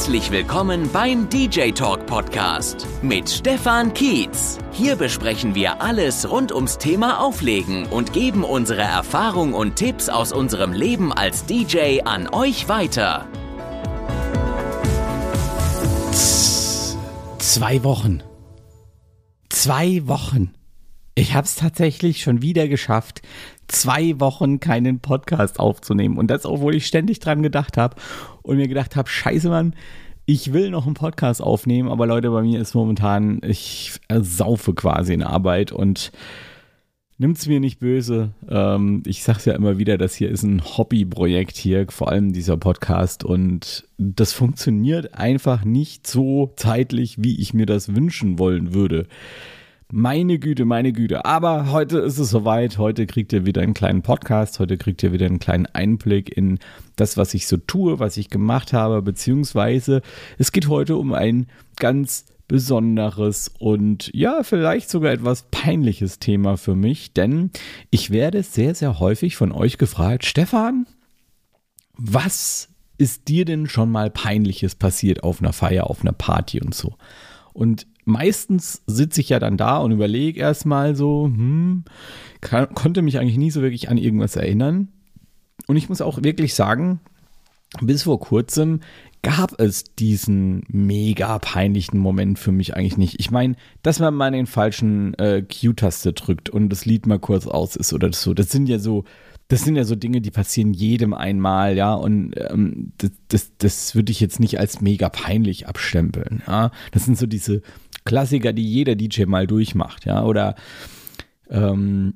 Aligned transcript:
Herzlich 0.00 0.30
willkommen 0.30 0.88
beim 0.90 1.28
DJ 1.28 1.72
Talk 1.72 2.06
Podcast 2.06 2.86
mit 3.02 3.28
Stefan 3.28 3.92
Kietz. 3.92 4.56
Hier 4.72 4.96
besprechen 4.96 5.54
wir 5.54 5.82
alles 5.82 6.30
rund 6.30 6.52
ums 6.52 6.78
Thema 6.78 7.20
Auflegen 7.20 7.84
und 7.84 8.14
geben 8.14 8.42
unsere 8.42 8.80
Erfahrung 8.80 9.52
und 9.52 9.76
Tipps 9.76 10.08
aus 10.08 10.32
unserem 10.32 10.72
Leben 10.72 11.12
als 11.12 11.44
DJ 11.44 12.00
an 12.02 12.30
euch 12.32 12.66
weiter. 12.66 13.28
Zwei 17.36 17.84
Wochen. 17.84 18.22
Zwei 19.50 20.00
Wochen. 20.08 20.54
Ich 21.14 21.34
habe 21.34 21.44
es 21.44 21.56
tatsächlich 21.56 22.22
schon 22.22 22.42
wieder 22.42 22.68
geschafft, 22.68 23.22
zwei 23.68 24.18
Wochen 24.20 24.60
keinen 24.60 25.00
Podcast 25.00 25.58
aufzunehmen. 25.58 26.18
Und 26.18 26.30
das, 26.30 26.46
obwohl 26.46 26.74
ich 26.74 26.86
ständig 26.86 27.18
dran 27.20 27.42
gedacht 27.42 27.76
habe 27.76 27.96
und 28.42 28.56
mir 28.56 28.68
gedacht 28.68 28.96
habe, 28.96 29.08
scheiße 29.08 29.48
Mann, 29.48 29.74
ich 30.26 30.52
will 30.52 30.70
noch 30.70 30.86
einen 30.86 30.94
Podcast 30.94 31.42
aufnehmen, 31.42 31.88
aber 31.88 32.06
Leute, 32.06 32.30
bei 32.30 32.42
mir 32.42 32.60
ist 32.60 32.74
momentan, 32.74 33.40
ich 33.42 33.98
saufe 34.08 34.74
quasi 34.74 35.12
in 35.12 35.22
Arbeit 35.24 35.72
und 35.72 36.12
nimmt's 37.18 37.48
mir 37.48 37.58
nicht 37.58 37.80
böse. 37.80 38.30
Ähm, 38.48 39.02
ich 39.06 39.24
sag's 39.24 39.44
ja 39.44 39.54
immer 39.54 39.78
wieder, 39.78 39.98
das 39.98 40.14
hier 40.14 40.30
ist 40.30 40.44
ein 40.44 40.62
Hobbyprojekt 40.62 41.56
hier, 41.56 41.86
vor 41.90 42.08
allem 42.08 42.32
dieser 42.32 42.56
Podcast 42.56 43.24
und 43.24 43.88
das 43.98 44.32
funktioniert 44.32 45.14
einfach 45.14 45.64
nicht 45.64 46.06
so 46.06 46.52
zeitlich, 46.56 47.16
wie 47.18 47.40
ich 47.40 47.52
mir 47.52 47.66
das 47.66 47.94
wünschen 47.94 48.38
wollen 48.38 48.72
würde. 48.72 49.06
Meine 49.92 50.38
Güte, 50.38 50.64
meine 50.66 50.92
Güte. 50.92 51.24
Aber 51.24 51.72
heute 51.72 51.98
ist 51.98 52.18
es 52.18 52.30
soweit. 52.30 52.78
Heute 52.78 53.06
kriegt 53.06 53.32
ihr 53.32 53.44
wieder 53.44 53.60
einen 53.62 53.74
kleinen 53.74 54.02
Podcast. 54.02 54.60
Heute 54.60 54.78
kriegt 54.78 55.02
ihr 55.02 55.12
wieder 55.12 55.26
einen 55.26 55.40
kleinen 55.40 55.66
Einblick 55.66 56.36
in 56.36 56.60
das, 56.94 57.16
was 57.16 57.34
ich 57.34 57.48
so 57.48 57.56
tue, 57.56 57.98
was 57.98 58.16
ich 58.16 58.30
gemacht 58.30 58.72
habe. 58.72 59.02
Beziehungsweise 59.02 60.02
es 60.38 60.52
geht 60.52 60.68
heute 60.68 60.96
um 60.96 61.12
ein 61.12 61.48
ganz 61.76 62.26
besonderes 62.46 63.50
und 63.58 64.12
ja, 64.14 64.44
vielleicht 64.44 64.90
sogar 64.90 65.12
etwas 65.12 65.46
peinliches 65.50 66.20
Thema 66.20 66.56
für 66.56 66.76
mich. 66.76 67.12
Denn 67.12 67.50
ich 67.90 68.10
werde 68.10 68.44
sehr, 68.44 68.76
sehr 68.76 69.00
häufig 69.00 69.34
von 69.34 69.50
euch 69.50 69.76
gefragt, 69.76 70.24
Stefan, 70.24 70.86
was 71.96 72.68
ist 72.96 73.26
dir 73.26 73.44
denn 73.44 73.68
schon 73.68 73.90
mal 73.90 74.08
peinliches 74.08 74.76
passiert 74.76 75.24
auf 75.24 75.40
einer 75.40 75.52
Feier, 75.52 75.90
auf 75.90 76.02
einer 76.02 76.12
Party 76.12 76.60
und 76.60 76.76
so? 76.76 76.94
Und 77.52 77.88
meistens 78.04 78.82
sitze 78.86 79.20
ich 79.20 79.28
ja 79.28 79.38
dann 79.38 79.56
da 79.56 79.78
und 79.78 79.92
überlege 79.92 80.40
erstmal 80.40 80.96
so, 80.96 81.26
hm, 81.26 81.84
kann, 82.40 82.74
konnte 82.74 83.02
mich 83.02 83.18
eigentlich 83.18 83.38
nie 83.38 83.50
so 83.50 83.62
wirklich 83.62 83.88
an 83.88 83.98
irgendwas 83.98 84.36
erinnern. 84.36 84.88
Und 85.66 85.76
ich 85.76 85.88
muss 85.88 86.00
auch 86.00 86.22
wirklich 86.22 86.54
sagen, 86.54 87.00
bis 87.80 88.02
vor 88.02 88.18
kurzem 88.18 88.80
gab 89.22 89.60
es 89.60 89.84
diesen 89.96 90.62
mega 90.68 91.38
peinlichen 91.38 91.98
Moment 91.98 92.38
für 92.38 92.52
mich 92.52 92.74
eigentlich 92.74 92.96
nicht. 92.96 93.20
Ich 93.20 93.30
meine, 93.30 93.54
dass 93.82 94.00
man 94.00 94.14
mal 94.14 94.32
den 94.32 94.46
falschen 94.46 95.14
äh, 95.14 95.42
Q-Taste 95.42 96.14
drückt 96.14 96.48
und 96.48 96.70
das 96.70 96.86
Lied 96.86 97.06
mal 97.06 97.18
kurz 97.18 97.46
aus 97.46 97.76
ist 97.76 97.92
oder 97.92 98.12
so, 98.12 98.34
das 98.34 98.50
sind 98.50 98.68
ja 98.68 98.78
so 98.78 99.04
das 99.50 99.64
sind 99.64 99.74
ja 99.74 99.82
so 99.82 99.96
Dinge, 99.96 100.20
die 100.20 100.30
passieren 100.30 100.72
jedem 100.72 101.12
einmal, 101.12 101.76
ja, 101.76 101.92
und 101.92 102.34
ähm, 102.36 102.92
das, 102.98 103.10
das, 103.26 103.50
das 103.58 103.94
würde 103.96 104.12
ich 104.12 104.20
jetzt 104.20 104.38
nicht 104.38 104.60
als 104.60 104.80
mega 104.80 105.08
peinlich 105.08 105.66
abstempeln, 105.66 106.42
ja. 106.46 106.70
Das 106.92 107.04
sind 107.04 107.18
so 107.18 107.26
diese 107.26 107.60
Klassiker, 108.04 108.52
die 108.52 108.64
jeder 108.64 108.94
DJ 108.94 109.24
mal 109.24 109.46
durchmacht, 109.46 110.06
ja, 110.06 110.24
oder 110.24 110.54
ähm, 111.50 112.14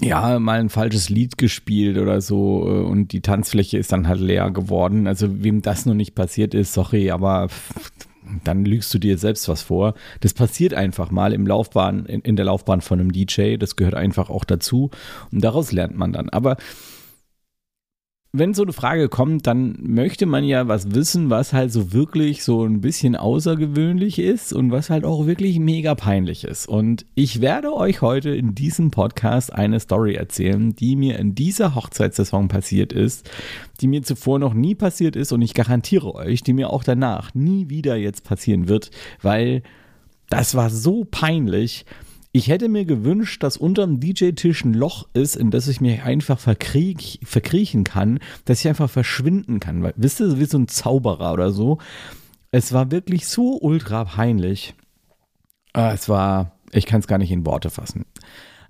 ja, 0.00 0.38
mal 0.40 0.58
ein 0.58 0.70
falsches 0.70 1.08
Lied 1.08 1.38
gespielt 1.38 1.98
oder 1.98 2.20
so 2.20 2.66
äh, 2.66 2.84
und 2.84 3.12
die 3.12 3.20
Tanzfläche 3.20 3.78
ist 3.78 3.92
dann 3.92 4.08
halt 4.08 4.20
leer 4.20 4.50
geworden. 4.50 5.06
Also 5.06 5.42
wem 5.42 5.62
das 5.62 5.86
noch 5.86 5.94
nicht 5.94 6.14
passiert 6.14 6.54
ist, 6.54 6.72
sorry, 6.72 7.10
aber 7.10 7.48
dann 8.44 8.64
lügst 8.64 8.92
du 8.92 8.98
dir 8.98 9.18
selbst 9.18 9.48
was 9.48 9.62
vor. 9.62 9.94
Das 10.20 10.34
passiert 10.34 10.74
einfach 10.74 11.10
mal 11.10 11.32
im 11.32 11.46
Laufbahn, 11.46 12.06
in, 12.06 12.22
in 12.22 12.36
der 12.36 12.46
Laufbahn 12.46 12.80
von 12.80 12.98
einem 12.98 13.12
DJ. 13.12 13.56
Das 13.56 13.76
gehört 13.76 13.94
einfach 13.94 14.30
auch 14.30 14.44
dazu. 14.44 14.90
Und 15.30 15.44
daraus 15.44 15.70
lernt 15.70 15.96
man 15.96 16.12
dann. 16.12 16.28
Aber 16.30 16.56
wenn 18.36 18.52
so 18.52 18.64
eine 18.64 18.72
Frage 18.72 19.08
kommt, 19.08 19.46
dann 19.46 19.76
möchte 19.80 20.26
man 20.26 20.42
ja 20.42 20.66
was 20.66 20.92
wissen, 20.92 21.30
was 21.30 21.52
halt 21.52 21.70
so 21.70 21.92
wirklich 21.92 22.42
so 22.42 22.64
ein 22.64 22.80
bisschen 22.80 23.14
außergewöhnlich 23.14 24.18
ist 24.18 24.52
und 24.52 24.72
was 24.72 24.90
halt 24.90 25.04
auch 25.04 25.26
wirklich 25.26 25.60
mega 25.60 25.94
peinlich 25.94 26.42
ist. 26.42 26.66
Und 26.66 27.06
ich 27.14 27.40
werde 27.40 27.72
euch 27.72 28.02
heute 28.02 28.30
in 28.30 28.56
diesem 28.56 28.90
Podcast 28.90 29.52
eine 29.52 29.78
Story 29.78 30.14
erzählen, 30.14 30.74
die 30.74 30.96
mir 30.96 31.16
in 31.20 31.36
dieser 31.36 31.76
Hochzeitssaison 31.76 32.48
passiert 32.48 32.92
ist, 32.92 33.30
die 33.80 33.86
mir 33.86 34.02
zuvor 34.02 34.40
noch 34.40 34.52
nie 34.52 34.74
passiert 34.74 35.14
ist 35.14 35.30
und 35.30 35.40
ich 35.40 35.54
garantiere 35.54 36.12
euch, 36.16 36.42
die 36.42 36.54
mir 36.54 36.70
auch 36.70 36.82
danach 36.82 37.34
nie 37.34 37.70
wieder 37.70 37.94
jetzt 37.94 38.24
passieren 38.24 38.66
wird, 38.66 38.90
weil 39.22 39.62
das 40.28 40.56
war 40.56 40.70
so 40.70 41.06
peinlich, 41.08 41.84
ich 42.36 42.48
hätte 42.48 42.68
mir 42.68 42.84
gewünscht, 42.84 43.44
dass 43.44 43.56
unterm 43.56 44.00
DJ-Tisch 44.00 44.64
ein 44.64 44.74
Loch 44.74 45.06
ist, 45.14 45.36
in 45.36 45.52
das 45.52 45.68
ich 45.68 45.80
mich 45.80 46.02
einfach 46.02 46.40
verkriech, 46.40 47.20
verkriechen 47.22 47.84
kann, 47.84 48.18
dass 48.44 48.58
ich 48.58 48.66
einfach 48.66 48.90
verschwinden 48.90 49.60
kann. 49.60 49.84
Weil, 49.84 49.94
wisst 49.96 50.18
ihr, 50.18 50.36
wie 50.40 50.44
so 50.44 50.58
ein 50.58 50.66
Zauberer 50.66 51.32
oder 51.32 51.52
so. 51.52 51.78
Es 52.50 52.72
war 52.72 52.90
wirklich 52.90 53.28
so 53.28 53.56
ultra 53.60 54.04
peinlich. 54.04 54.74
Ah, 55.74 55.92
es 55.92 56.08
war, 56.08 56.58
ich 56.72 56.86
kann 56.86 56.98
es 56.98 57.06
gar 57.06 57.18
nicht 57.18 57.30
in 57.30 57.46
Worte 57.46 57.70
fassen. 57.70 58.04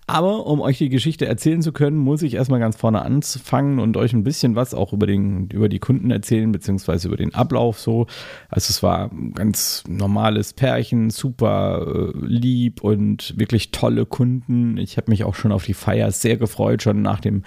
Aber 0.07 0.47
um 0.47 0.61
euch 0.61 0.77
die 0.77 0.91
Geschichte 0.91 1.25
erzählen 1.25 1.63
zu 1.63 1.73
können, 1.73 1.97
muss 1.97 2.21
ich 2.21 2.35
erstmal 2.35 2.61
ganz 2.61 2.77
vorne 2.77 3.01
anfangen 3.03 3.79
und 3.79 3.97
euch 3.97 4.13
ein 4.13 4.23
bisschen 4.23 4.55
was 4.55 4.75
auch 4.75 4.93
über, 4.93 5.07
den, 5.07 5.49
über 5.49 5.71
die 5.71 5.79
Kunden 5.79 6.11
erzählen, 6.11 6.53
beziehungsweise 6.53 7.09
über 7.09 7.17
den 7.17 7.35
Ablauf 7.35 7.81
so. 7.81 8.07
Also 8.51 8.71
es 8.71 8.83
war 8.83 9.11
ein 9.11 9.33
ganz 9.33 9.83
normales 9.89 10.53
Pärchen, 10.53 11.09
super 11.09 12.13
äh, 12.15 12.19
lieb 12.27 12.83
und 12.83 13.39
wirklich 13.39 13.71
tolle 13.71 14.05
Kunden. 14.05 14.77
Ich 14.77 14.99
habe 14.99 15.11
mich 15.11 15.25
auch 15.25 15.35
schon 15.35 15.53
auf 15.53 15.65
die 15.65 15.75
Feier 15.75 16.11
sehr 16.11 16.37
gefreut, 16.37 16.83
schon 16.83 17.01
nach 17.01 17.21
dem 17.21 17.43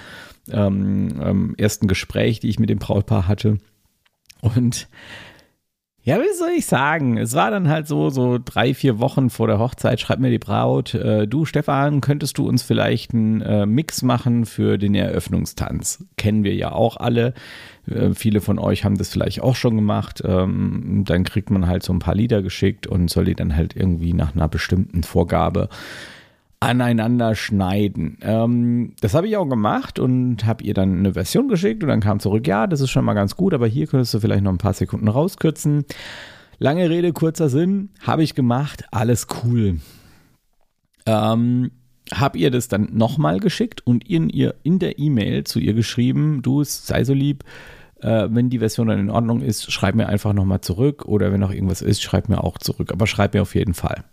ähm, 0.50 1.22
ähm, 1.22 1.56
ersten 1.60 1.88
Gespräch, 1.88 2.40
die 2.40 2.50
ich 2.50 2.60
mit 2.60 2.72
dem 2.72 2.80
Brautpaar 2.80 3.28
hatte. 3.28 3.60
Und 4.42 4.88
ja, 6.08 6.22
wie 6.22 6.34
soll 6.34 6.52
ich 6.56 6.66
sagen? 6.66 7.18
Es 7.18 7.34
war 7.34 7.52
dann 7.52 7.68
halt 7.68 7.86
so, 7.86 8.10
so 8.10 8.40
drei, 8.44 8.74
vier 8.74 8.98
Wochen 8.98 9.30
vor 9.30 9.48
der 9.48 9.60
Hochzeit, 9.60 10.00
schreibt 10.00 10.22
mir 10.22 10.30
die 10.30 10.40
Braut, 10.40 10.94
äh, 10.94 11.28
du 11.28 11.44
Stefan, 11.44 12.00
könntest 12.00 12.38
du 12.38 12.48
uns 12.48 12.64
vielleicht 12.64 13.14
einen 13.14 13.42
äh, 13.42 13.66
Mix 13.66 14.04
machen 14.04 14.46
für 14.46 14.78
den 14.78 14.96
Eröffnungstanz? 14.96 16.06
Kennen 16.16 16.46
wir 16.46 16.56
ja 16.56 16.72
auch 16.72 16.96
alle. 16.96 17.34
Äh, 17.92 18.12
viele 18.14 18.40
von 18.40 18.58
euch 18.58 18.86
haben 18.86 18.98
das 18.98 19.10
vielleicht 19.10 19.42
auch 19.42 19.58
schon 19.58 19.76
gemacht. 19.76 20.24
Ähm, 20.24 21.04
dann 21.06 21.26
kriegt 21.26 21.50
man 21.50 21.68
halt 21.68 21.84
so 21.84 21.92
ein 21.92 22.00
paar 22.00 22.16
Lieder 22.16 22.42
geschickt 22.42 22.88
und 22.88 23.10
soll 23.10 23.26
die 23.26 23.36
dann 23.36 23.58
halt 23.58 23.76
irgendwie 23.76 24.14
nach 24.14 24.34
einer 24.34 24.48
bestimmten 24.48 25.04
Vorgabe 25.04 25.68
aneinander 26.60 27.36
schneiden. 27.36 28.18
Ähm, 28.22 28.94
das 29.02 29.14
habe 29.14 29.28
ich 29.28 29.38
auch 29.38 29.48
gemacht 29.48 30.00
und 30.00 30.46
habe 30.46 30.64
ihr 30.64 30.74
dann 30.74 31.00
eine 31.00 31.14
Version 31.14 31.48
geschickt 31.48 31.84
und 31.84 31.90
dann 31.90 32.02
kam 32.02 32.20
zurück, 32.20 32.48
ja, 32.48 32.66
das 32.66 32.82
ist 32.82 32.90
schon 32.90 33.06
mal 33.06 33.14
ganz 33.14 33.36
gut, 33.36 33.54
aber 33.54 33.68
hier 33.68 33.88
könntest 33.88 34.14
du 34.14 34.20
vielleicht 34.20 34.44
noch 34.44 34.52
ein 34.52 34.58
paar 34.58 34.74
Sekunden 34.74 35.08
rauskürzen. 35.08 35.86
Lange 36.60 36.90
Rede, 36.90 37.14
kurzer 37.14 37.50
Sinn, 37.50 37.90
habe 38.02 38.24
ich 38.24 38.34
gemacht, 38.34 38.86
alles 38.92 39.28
cool. 39.44 39.80
Ähm, 41.06 41.72
habe 42.12 42.40
ihr 42.40 42.50
das 42.50 42.68
dann 42.68 42.90
nochmal 42.94 43.40
geschickt 43.40 43.86
und 43.86 44.10
in, 44.10 44.30
ihr 44.30 44.56
in 44.64 44.80
der 44.80 44.98
E-Mail 44.98 45.44
zu 45.44 45.60
ihr 45.60 45.74
geschrieben, 45.74 46.42
du 46.42 46.64
sei 46.64 47.04
so 47.04 47.14
lieb, 47.14 47.44
äh, 48.02 48.28
wenn 48.32 48.50
die 48.50 48.60
Version 48.60 48.88
dann 48.88 49.00
in 49.00 49.10
Ordnung 49.12 49.42
ist, 49.42 49.72
schreib 49.72 49.94
mir 49.94 50.08
einfach 50.08 50.34
nochmal 50.34 50.62
zurück 50.62 51.06
oder 51.06 51.32
wenn 51.32 51.40
noch 51.40 51.52
irgendwas 51.52 51.84
ist, 51.84 52.02
schreib 52.02 52.30
mir 52.30 52.44
auch 52.44 52.58
zurück, 52.58 52.92
aber 52.92 53.06
schreib 53.06 53.36
mir 53.36 53.44
auf 53.44 53.54
jeden 53.54 53.76
Fall. 53.76 54.04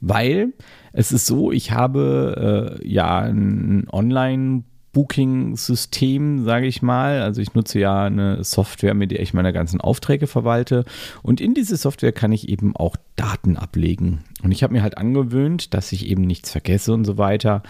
Weil 0.00 0.52
es 0.92 1.12
ist 1.12 1.26
so, 1.26 1.52
ich 1.52 1.72
habe 1.72 2.78
äh, 2.80 2.88
ja 2.88 3.20
ein 3.20 3.86
Online- 3.90 4.64
Booking-System, 4.96 6.46
sage 6.46 6.66
ich 6.66 6.80
mal. 6.80 7.20
Also 7.20 7.42
ich 7.42 7.52
nutze 7.52 7.78
ja 7.78 8.04
eine 8.04 8.42
Software, 8.42 8.94
mit 8.94 9.10
der 9.10 9.20
ich 9.20 9.34
meine 9.34 9.52
ganzen 9.52 9.78
Aufträge 9.78 10.26
verwalte. 10.26 10.86
Und 11.22 11.38
in 11.42 11.52
diese 11.52 11.76
Software 11.76 12.12
kann 12.12 12.32
ich 12.32 12.48
eben 12.48 12.74
auch 12.74 12.96
Daten 13.14 13.58
ablegen. 13.58 14.20
Und 14.42 14.52
ich 14.52 14.62
habe 14.62 14.72
mir 14.72 14.82
halt 14.82 14.96
angewöhnt, 14.96 15.74
dass 15.74 15.92
ich 15.92 16.06
eben 16.06 16.22
nichts 16.22 16.50
vergesse 16.50 16.94
und 16.94 17.04
so 17.04 17.18
weiter. 17.18 17.62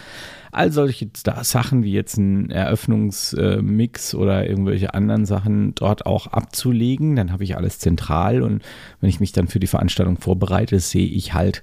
All 0.53 0.71
solche 0.71 1.09
Sachen 1.41 1.83
wie 1.83 1.91
jetzt 1.91 2.15
ein 2.15 2.49
Eröffnungsmix 2.49 4.15
oder 4.15 4.47
irgendwelche 4.47 4.93
anderen 4.93 5.25
Sachen 5.25 5.75
dort 5.75 6.05
auch 6.05 6.27
abzulegen. 6.27 7.17
Dann 7.17 7.33
habe 7.33 7.43
ich 7.43 7.57
alles 7.57 7.79
zentral 7.79 8.41
und 8.41 8.63
wenn 9.01 9.09
ich 9.09 9.19
mich 9.19 9.33
dann 9.33 9.49
für 9.49 9.59
die 9.59 9.67
Veranstaltung 9.67 10.15
vorbereite, 10.15 10.79
sehe 10.79 11.07
ich 11.07 11.33
halt, 11.33 11.61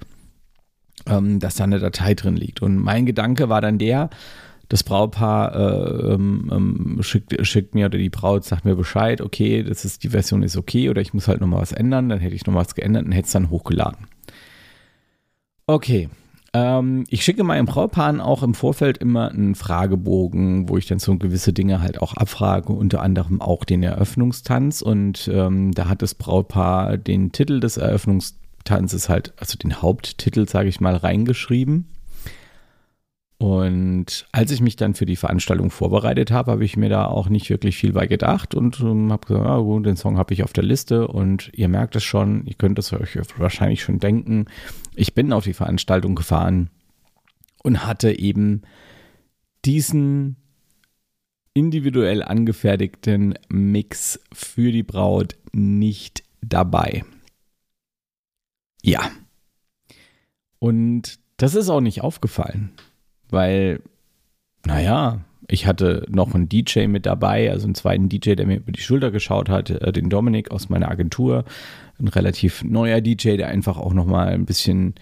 ähm, 1.06 1.38
dass 1.40 1.56
da 1.56 1.64
eine 1.64 1.78
Datei 1.78 2.14
drin 2.14 2.36
liegt. 2.36 2.62
Und 2.62 2.76
mein 2.76 3.06
Gedanke 3.06 3.48
war 3.48 3.60
dann 3.60 3.78
der, 3.78 4.10
das 4.68 4.82
Brautpaar 4.82 5.54
äh, 5.54 6.14
ähm, 6.14 6.50
ähm, 6.52 7.02
schickt, 7.02 7.46
schickt, 7.46 7.74
mir 7.74 7.86
oder 7.86 7.98
die 7.98 8.10
Braut 8.10 8.44
sagt 8.44 8.64
mir 8.64 8.76
Bescheid, 8.76 9.20
okay, 9.20 9.62
das 9.62 9.84
ist 9.84 10.02
die 10.02 10.08
Version 10.08 10.42
ist 10.42 10.56
okay 10.56 10.88
oder 10.88 11.00
ich 11.00 11.12
muss 11.12 11.28
halt 11.28 11.40
nochmal 11.40 11.60
was 11.60 11.72
ändern, 11.72 12.08
dann 12.08 12.20
hätte 12.20 12.34
ich 12.34 12.46
nochmal 12.46 12.64
was 12.64 12.74
geändert 12.74 13.04
und 13.04 13.12
hätte 13.12 13.26
es 13.26 13.32
dann 13.32 13.50
hochgeladen. 13.50 14.06
Okay, 15.66 16.08
Ähm, 16.54 17.04
ich 17.10 17.24
schicke 17.24 17.42
meinem 17.42 17.66
Brautpaaren 17.66 18.20
auch 18.20 18.44
im 18.44 18.54
Vorfeld 18.54 18.98
immer 18.98 19.28
einen 19.30 19.56
Fragebogen, 19.56 20.68
wo 20.68 20.78
ich 20.78 20.86
dann 20.86 21.00
so 21.00 21.16
gewisse 21.18 21.52
Dinge 21.52 21.82
halt 21.82 22.00
auch 22.00 22.14
abfrage, 22.14 22.72
unter 22.72 23.02
anderem 23.02 23.40
auch 23.40 23.64
den 23.64 23.82
Eröffnungstanz. 23.82 24.80
Und 24.80 25.28
ähm, 25.32 25.72
da 25.72 25.88
hat 25.88 26.00
das 26.00 26.14
Brautpaar 26.14 26.96
den 26.96 27.32
Titel 27.32 27.58
des 27.58 27.76
Eröffnungstanzes 27.76 28.43
halt, 28.70 29.32
also 29.36 29.56
den 29.58 29.82
Haupttitel, 29.82 30.48
sage 30.48 30.68
ich 30.68 30.80
mal, 30.80 30.96
reingeschrieben. 30.96 31.88
Und 33.38 34.26
als 34.32 34.50
ich 34.52 34.60
mich 34.60 34.76
dann 34.76 34.94
für 34.94 35.06
die 35.06 35.16
Veranstaltung 35.16 35.70
vorbereitet 35.70 36.30
habe, 36.30 36.52
habe 36.52 36.64
ich 36.64 36.76
mir 36.76 36.88
da 36.88 37.06
auch 37.06 37.28
nicht 37.28 37.50
wirklich 37.50 37.76
viel 37.76 37.92
bei 37.92 38.06
gedacht 38.06 38.54
und 38.54 38.80
ähm, 38.80 39.12
habe 39.12 39.26
gesagt, 39.26 39.44
ja 39.44 39.58
gut, 39.58 39.84
den 39.84 39.96
Song 39.96 40.18
habe 40.18 40.32
ich 40.32 40.44
auf 40.44 40.52
der 40.52 40.64
Liste 40.64 41.08
und 41.08 41.50
ihr 41.52 41.68
merkt 41.68 41.96
es 41.96 42.04
schon, 42.04 42.46
ihr 42.46 42.54
könnt 42.54 42.78
es 42.78 42.92
euch 42.92 43.18
wahrscheinlich 43.36 43.82
schon 43.82 43.98
denken. 43.98 44.46
Ich 44.94 45.14
bin 45.14 45.32
auf 45.32 45.44
die 45.44 45.52
Veranstaltung 45.52 46.14
gefahren 46.14 46.70
und 47.62 47.84
hatte 47.84 48.18
eben 48.18 48.62
diesen 49.64 50.36
individuell 51.54 52.22
angefertigten 52.22 53.34
Mix 53.48 54.20
für 54.32 54.72
die 54.72 54.82
Braut 54.82 55.36
nicht 55.52 56.22
dabei. 56.40 57.04
Ja. 58.84 59.10
Und 60.58 61.18
das 61.36 61.54
ist 61.54 61.68
auch 61.68 61.80
nicht 61.80 62.02
aufgefallen 62.02 62.72
weil, 63.34 63.80
naja, 64.64 65.20
ich 65.46 65.66
hatte 65.66 66.06
noch 66.08 66.34
einen 66.34 66.48
DJ 66.48 66.86
mit 66.86 67.04
dabei, 67.04 67.50
also 67.50 67.66
einen 67.66 67.74
zweiten 67.74 68.08
DJ, 68.08 68.34
der 68.34 68.46
mir 68.46 68.56
über 68.56 68.72
die 68.72 68.80
Schulter 68.80 69.10
geschaut 69.10 69.50
hat, 69.50 69.68
äh, 69.68 69.92
den 69.92 70.08
Dominik 70.08 70.50
aus 70.50 70.70
meiner 70.70 70.90
Agentur, 70.90 71.44
ein 72.00 72.08
relativ 72.08 72.64
neuer 72.64 73.02
DJ, 73.02 73.36
der 73.36 73.48
einfach 73.48 73.76
auch 73.76 73.92
noch 73.92 74.06
mal 74.06 74.28
ein 74.28 74.46
bisschen 74.46 74.94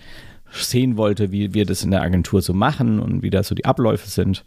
sehen 0.51 0.97
wollte, 0.97 1.31
wie 1.31 1.55
wir 1.55 1.65
das 1.65 1.85
in 1.85 1.93
der 1.93 2.03
Agentur 2.03 2.43
so 2.43 2.53
machen 2.53 2.99
und 2.99 3.23
wie 3.23 3.31
da 3.31 3.43
so 3.43 3.55
die 3.55 3.65
Abläufe 3.65 4.09
sind. 4.09 4.45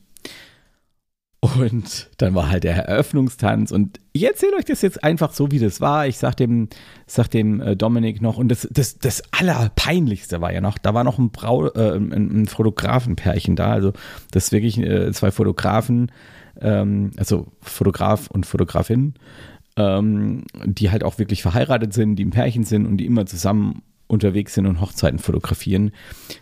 Und 1.45 2.09
dann 2.17 2.33
war 2.33 2.49
halt 2.49 2.63
der 2.63 2.75
Eröffnungstanz. 2.75 3.71
Und 3.71 3.99
ich 4.13 4.23
erzähle 4.23 4.55
euch 4.57 4.65
das 4.65 4.81
jetzt 4.81 5.03
einfach 5.03 5.33
so, 5.33 5.51
wie 5.51 5.59
das 5.59 5.81
war. 5.81 6.07
Ich 6.07 6.17
sag 6.17 6.35
dem, 6.35 6.69
sag 7.07 7.29
dem 7.29 7.61
äh, 7.61 7.75
Dominik 7.75 8.21
noch. 8.21 8.37
Und 8.37 8.49
das, 8.49 8.67
das, 8.71 8.97
das 8.97 9.21
Allerpeinlichste 9.31 10.41
war 10.41 10.51
ja 10.51 10.61
noch, 10.61 10.77
da 10.77 10.93
war 10.93 11.03
noch 11.03 11.19
ein, 11.19 11.31
Brau, 11.31 11.67
äh, 11.67 11.97
ein, 11.97 12.11
ein 12.11 12.45
Fotografenpärchen 12.47 13.55
da, 13.55 13.71
also 13.73 13.93
das 14.31 14.51
wirklich 14.51 14.79
äh, 14.79 15.11
zwei 15.11 15.31
Fotografen, 15.31 16.11
ähm, 16.61 17.11
also 17.17 17.47
Fotograf 17.61 18.27
und 18.27 18.45
Fotografin, 18.45 19.13
ähm, 19.77 20.45
die 20.63 20.89
halt 20.89 21.03
auch 21.03 21.19
wirklich 21.19 21.41
verheiratet 21.41 21.93
sind, 21.93 22.15
die 22.15 22.25
ein 22.25 22.31
Pärchen 22.31 22.63
sind 22.63 22.85
und 22.85 22.97
die 22.97 23.05
immer 23.05 23.25
zusammen 23.25 23.83
unterwegs 24.07 24.53
sind 24.53 24.65
und 24.67 24.81
Hochzeiten 24.81 25.19
fotografieren. 25.19 25.91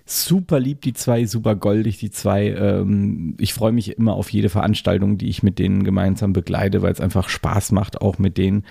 Super 0.05 0.59
lieb 0.59 0.81
die 0.81 0.93
zwei, 0.93 1.25
super 1.25 1.55
goldig 1.55 1.97
die 1.97 2.11
zwei. 2.11 2.49
Ähm, 2.49 3.35
ich 3.39 3.53
freue 3.53 3.71
mich 3.71 3.97
immer 3.97 4.13
auf 4.13 4.29
jede 4.29 4.49
Veranstaltung, 4.49 5.17
die 5.17 5.29
ich 5.29 5.43
mit 5.43 5.59
denen 5.59 5.83
gemeinsam 5.83 6.33
begleite, 6.33 6.81
weil 6.81 6.91
es 6.91 7.01
einfach 7.01 7.29
Spaß 7.29 7.71
macht, 7.71 8.01
auch 8.01 8.19
mit 8.19 8.37
denen. 8.37 8.65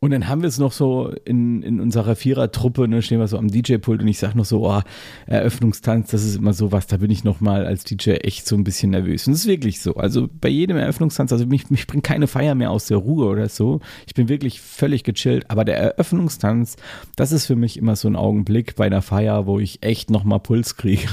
Und 0.00 0.12
dann 0.12 0.28
haben 0.28 0.42
wir 0.42 0.48
es 0.48 0.58
noch 0.58 0.70
so 0.70 1.12
in, 1.24 1.62
in 1.62 1.80
unserer 1.80 2.14
Vierertruppe, 2.14 2.86
ne, 2.86 3.02
stehen 3.02 3.18
wir 3.18 3.26
so 3.26 3.36
am 3.36 3.48
DJ-Pult 3.48 4.00
und 4.00 4.06
ich 4.06 4.18
sage 4.18 4.38
noch 4.38 4.44
so, 4.44 4.64
oh, 4.64 4.80
Eröffnungstanz, 5.26 6.12
das 6.12 6.22
ist 6.22 6.36
immer 6.36 6.52
so 6.52 6.70
was, 6.70 6.86
da 6.86 6.98
bin 6.98 7.10
ich 7.10 7.24
noch 7.24 7.40
mal 7.40 7.66
als 7.66 7.82
DJ 7.82 8.10
echt 8.10 8.46
so 8.46 8.54
ein 8.54 8.62
bisschen 8.62 8.92
nervös. 8.92 9.26
Und 9.26 9.32
das 9.32 9.40
ist 9.40 9.48
wirklich 9.48 9.80
so. 9.80 9.96
Also 9.96 10.28
bei 10.40 10.50
jedem 10.50 10.76
Eröffnungstanz, 10.76 11.32
also 11.32 11.46
mich, 11.46 11.68
mich 11.70 11.88
bringt 11.88 12.04
keine 12.04 12.28
Feier 12.28 12.54
mehr 12.54 12.70
aus 12.70 12.86
der 12.86 12.98
Ruhe 12.98 13.26
oder 13.26 13.48
so. 13.48 13.80
Ich 14.06 14.14
bin 14.14 14.28
wirklich 14.28 14.60
völlig 14.60 15.02
gechillt. 15.02 15.50
Aber 15.50 15.64
der 15.64 15.78
Eröffnungstanz, 15.78 16.76
das 17.16 17.32
ist 17.32 17.46
für 17.46 17.56
mich 17.56 17.76
immer 17.76 17.96
so 17.96 18.06
ein 18.06 18.14
Augenblick 18.14 18.76
bei 18.76 18.86
einer 18.86 19.02
Feier, 19.02 19.46
wo 19.46 19.58
ich 19.58 19.82
echt 19.82 20.10
noch 20.10 20.22
mal 20.22 20.38
Puls 20.38 20.76
kriege. 20.76 21.08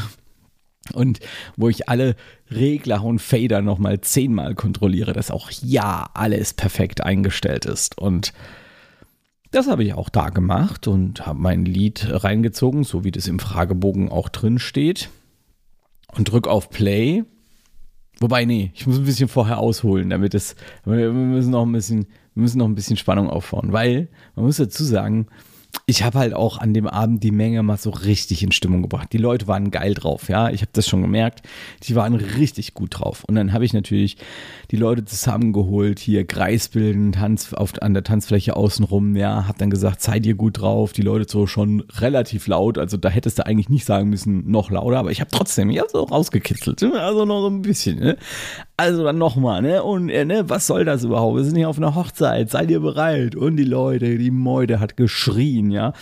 Und 0.93 1.19
wo 1.57 1.69
ich 1.69 1.89
alle 1.89 2.15
Regler 2.51 3.03
und 3.03 3.19
Fader 3.19 3.63
noch 3.63 3.79
mal 3.79 4.01
zehnmal 4.01 4.53
kontrolliere, 4.53 5.13
dass 5.13 5.31
auch 5.31 5.49
ja 5.49 6.07
alles 6.13 6.53
perfekt 6.53 7.01
eingestellt 7.03 7.65
ist. 7.65 7.97
Und 7.97 8.31
das 9.55 9.67
habe 9.67 9.85
ich 9.85 9.93
auch 9.93 10.09
da 10.09 10.29
gemacht 10.29 10.87
und 10.87 11.25
habe 11.25 11.39
mein 11.39 11.63
Lied 11.63 12.07
reingezogen, 12.09 12.83
so 12.83 13.05
wie 13.05 13.11
das 13.11 13.27
im 13.27 13.39
Fragebogen 13.39 14.09
auch 14.09 14.27
drin 14.27 14.59
steht. 14.59 15.09
Und 16.13 16.31
drück 16.31 16.47
auf 16.47 16.69
Play. 16.69 17.23
Wobei, 18.19 18.43
nee, 18.45 18.71
ich 18.73 18.85
muss 18.85 18.97
ein 18.97 19.05
bisschen 19.05 19.29
vorher 19.29 19.59
ausholen, 19.59 20.09
damit 20.09 20.33
es, 20.33 20.55
wir 20.83 21.11
müssen 21.11 21.51
noch 21.51 21.65
ein 21.65 21.71
bisschen, 21.71 22.07
wir 22.33 22.41
müssen 22.41 22.57
noch 22.57 22.67
ein 22.67 22.75
bisschen 22.75 22.97
Spannung 22.97 23.29
aufbauen, 23.29 23.71
weil 23.71 24.09
man 24.35 24.45
muss 24.45 24.57
dazu 24.57 24.83
sagen, 24.83 25.27
ich 25.85 26.03
habe 26.03 26.19
halt 26.19 26.33
auch 26.33 26.57
an 26.57 26.73
dem 26.73 26.87
Abend 26.87 27.23
die 27.23 27.31
Menge 27.31 27.61
mal 27.63 27.77
so 27.77 27.89
richtig 27.89 28.43
in 28.43 28.51
Stimmung 28.51 28.81
gebracht. 28.81 29.13
Die 29.13 29.17
Leute 29.17 29.47
waren 29.47 29.71
geil 29.71 29.93
drauf, 29.93 30.29
ja. 30.29 30.49
Ich 30.49 30.61
habe 30.61 30.71
das 30.73 30.87
schon 30.87 31.01
gemerkt. 31.01 31.41
Die 31.83 31.95
waren 31.95 32.15
richtig 32.15 32.73
gut 32.73 32.99
drauf. 32.99 33.23
Und 33.25 33.35
dann 33.35 33.53
habe 33.53 33.65
ich 33.65 33.73
natürlich 33.73 34.17
die 34.71 34.77
Leute 34.77 35.05
zusammengeholt, 35.05 35.99
hier 35.99 36.25
Kreis 36.25 36.69
bilden, 36.69 37.11
Tanz 37.11 37.53
auf, 37.53 37.81
an 37.81 37.93
der 37.93 38.03
Tanzfläche 38.03 38.55
außenrum, 38.55 39.15
ja. 39.15 39.47
Hab 39.47 39.57
dann 39.57 39.69
gesagt, 39.69 40.01
seid 40.01 40.25
ihr 40.25 40.35
gut 40.35 40.59
drauf. 40.59 40.93
Die 40.93 41.01
Leute 41.01 41.29
so 41.29 41.47
schon 41.47 41.83
relativ 41.97 42.47
laut. 42.47 42.77
Also 42.77 42.97
da 42.97 43.09
hättest 43.09 43.39
du 43.39 43.45
eigentlich 43.45 43.69
nicht 43.69 43.85
sagen 43.85 44.09
müssen, 44.09 44.49
noch 44.49 44.71
lauter. 44.71 44.97
Aber 44.97 45.11
ich 45.11 45.21
habe 45.21 45.31
trotzdem, 45.31 45.69
ich 45.69 45.79
habe 45.79 45.89
so 45.91 46.03
rausgekitzelt. 46.03 46.83
Also 46.83 47.25
noch 47.25 47.41
so 47.41 47.47
ein 47.47 47.61
bisschen, 47.61 47.99
ne? 47.99 48.17
Also 48.77 49.03
dann 49.03 49.17
nochmal, 49.17 49.61
ne? 49.61 49.83
Und 49.83 50.09
äh, 50.09 50.25
ne, 50.25 50.49
was 50.49 50.67
soll 50.67 50.83
das 50.83 51.03
überhaupt? 51.03 51.37
Wir 51.37 51.43
sind 51.43 51.55
hier 51.55 51.69
auf 51.69 51.77
einer 51.77 51.95
Hochzeit. 51.95 52.49
Seid 52.49 52.69
ihr 52.71 52.79
bereit? 52.79 53.35
Und 53.35 53.55
die 53.57 53.63
Leute, 53.63 54.17
die 54.17 54.31
Meute 54.31 54.79
hat 54.79 54.97
geschrien, 54.97 55.64
ja. 55.71 55.93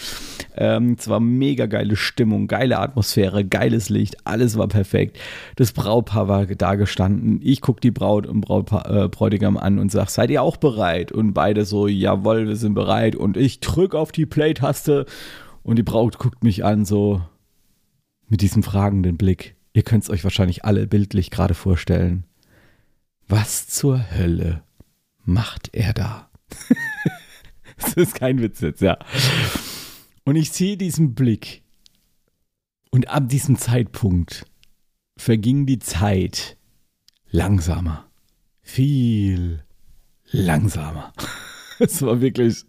Ähm, 0.55 0.95
es 0.97 1.07
war 1.07 1.19
mega 1.19 1.65
geile 1.65 1.95
Stimmung, 1.95 2.47
geile 2.47 2.79
Atmosphäre, 2.79 3.45
geiles 3.45 3.89
Licht, 3.89 4.17
alles 4.25 4.57
war 4.57 4.67
perfekt. 4.67 5.19
Das 5.55 5.71
Brautpaar 5.71 6.27
war 6.27 6.45
da 6.45 6.75
gestanden. 6.75 7.39
Ich 7.43 7.61
guck 7.61 7.81
die 7.81 7.91
Braut 7.91 8.27
und 8.27 8.41
Brautpaar, 8.41 8.89
äh, 8.89 9.09
Bräutigam 9.09 9.57
an 9.57 9.79
und 9.79 9.91
sag, 9.91 10.09
seid 10.09 10.29
ihr 10.29 10.41
auch 10.41 10.57
bereit? 10.57 11.11
Und 11.11 11.33
beide 11.33 11.65
so, 11.65 11.87
jawohl, 11.87 12.47
wir 12.47 12.55
sind 12.55 12.73
bereit. 12.73 13.15
Und 13.15 13.37
ich 13.37 13.59
drück 13.59 13.95
auf 13.95 14.11
die 14.11 14.25
Play-Taste 14.25 15.05
und 15.63 15.77
die 15.77 15.83
Braut 15.83 16.17
guckt 16.19 16.43
mich 16.43 16.63
an, 16.63 16.85
so 16.85 17.21
mit 18.27 18.41
diesem 18.41 18.63
fragenden 18.63 19.17
Blick. 19.17 19.55
Ihr 19.73 19.83
könnt 19.83 20.03
es 20.03 20.09
euch 20.09 20.23
wahrscheinlich 20.23 20.65
alle 20.65 20.87
bildlich 20.87 21.31
gerade 21.31 21.53
vorstellen. 21.53 22.25
Was 23.27 23.67
zur 23.67 24.11
Hölle 24.15 24.63
macht 25.23 25.69
er 25.73 25.93
da? 25.93 26.29
das 27.77 27.93
ist 27.93 28.15
kein 28.15 28.41
Witz 28.41 28.61
jetzt, 28.61 28.81
ja. 28.81 28.97
Und 30.25 30.35
ich 30.35 30.51
sehe 30.51 30.77
diesen 30.77 31.13
Blick. 31.13 31.63
Und 32.91 33.09
ab 33.09 33.27
diesem 33.27 33.57
Zeitpunkt 33.57 34.45
verging 35.17 35.65
die 35.65 35.79
Zeit 35.79 36.57
langsamer. 37.29 38.09
Viel 38.61 39.63
langsamer. 40.31 41.13
Es 41.79 42.03
war 42.03 42.21
wirklich 42.21 42.65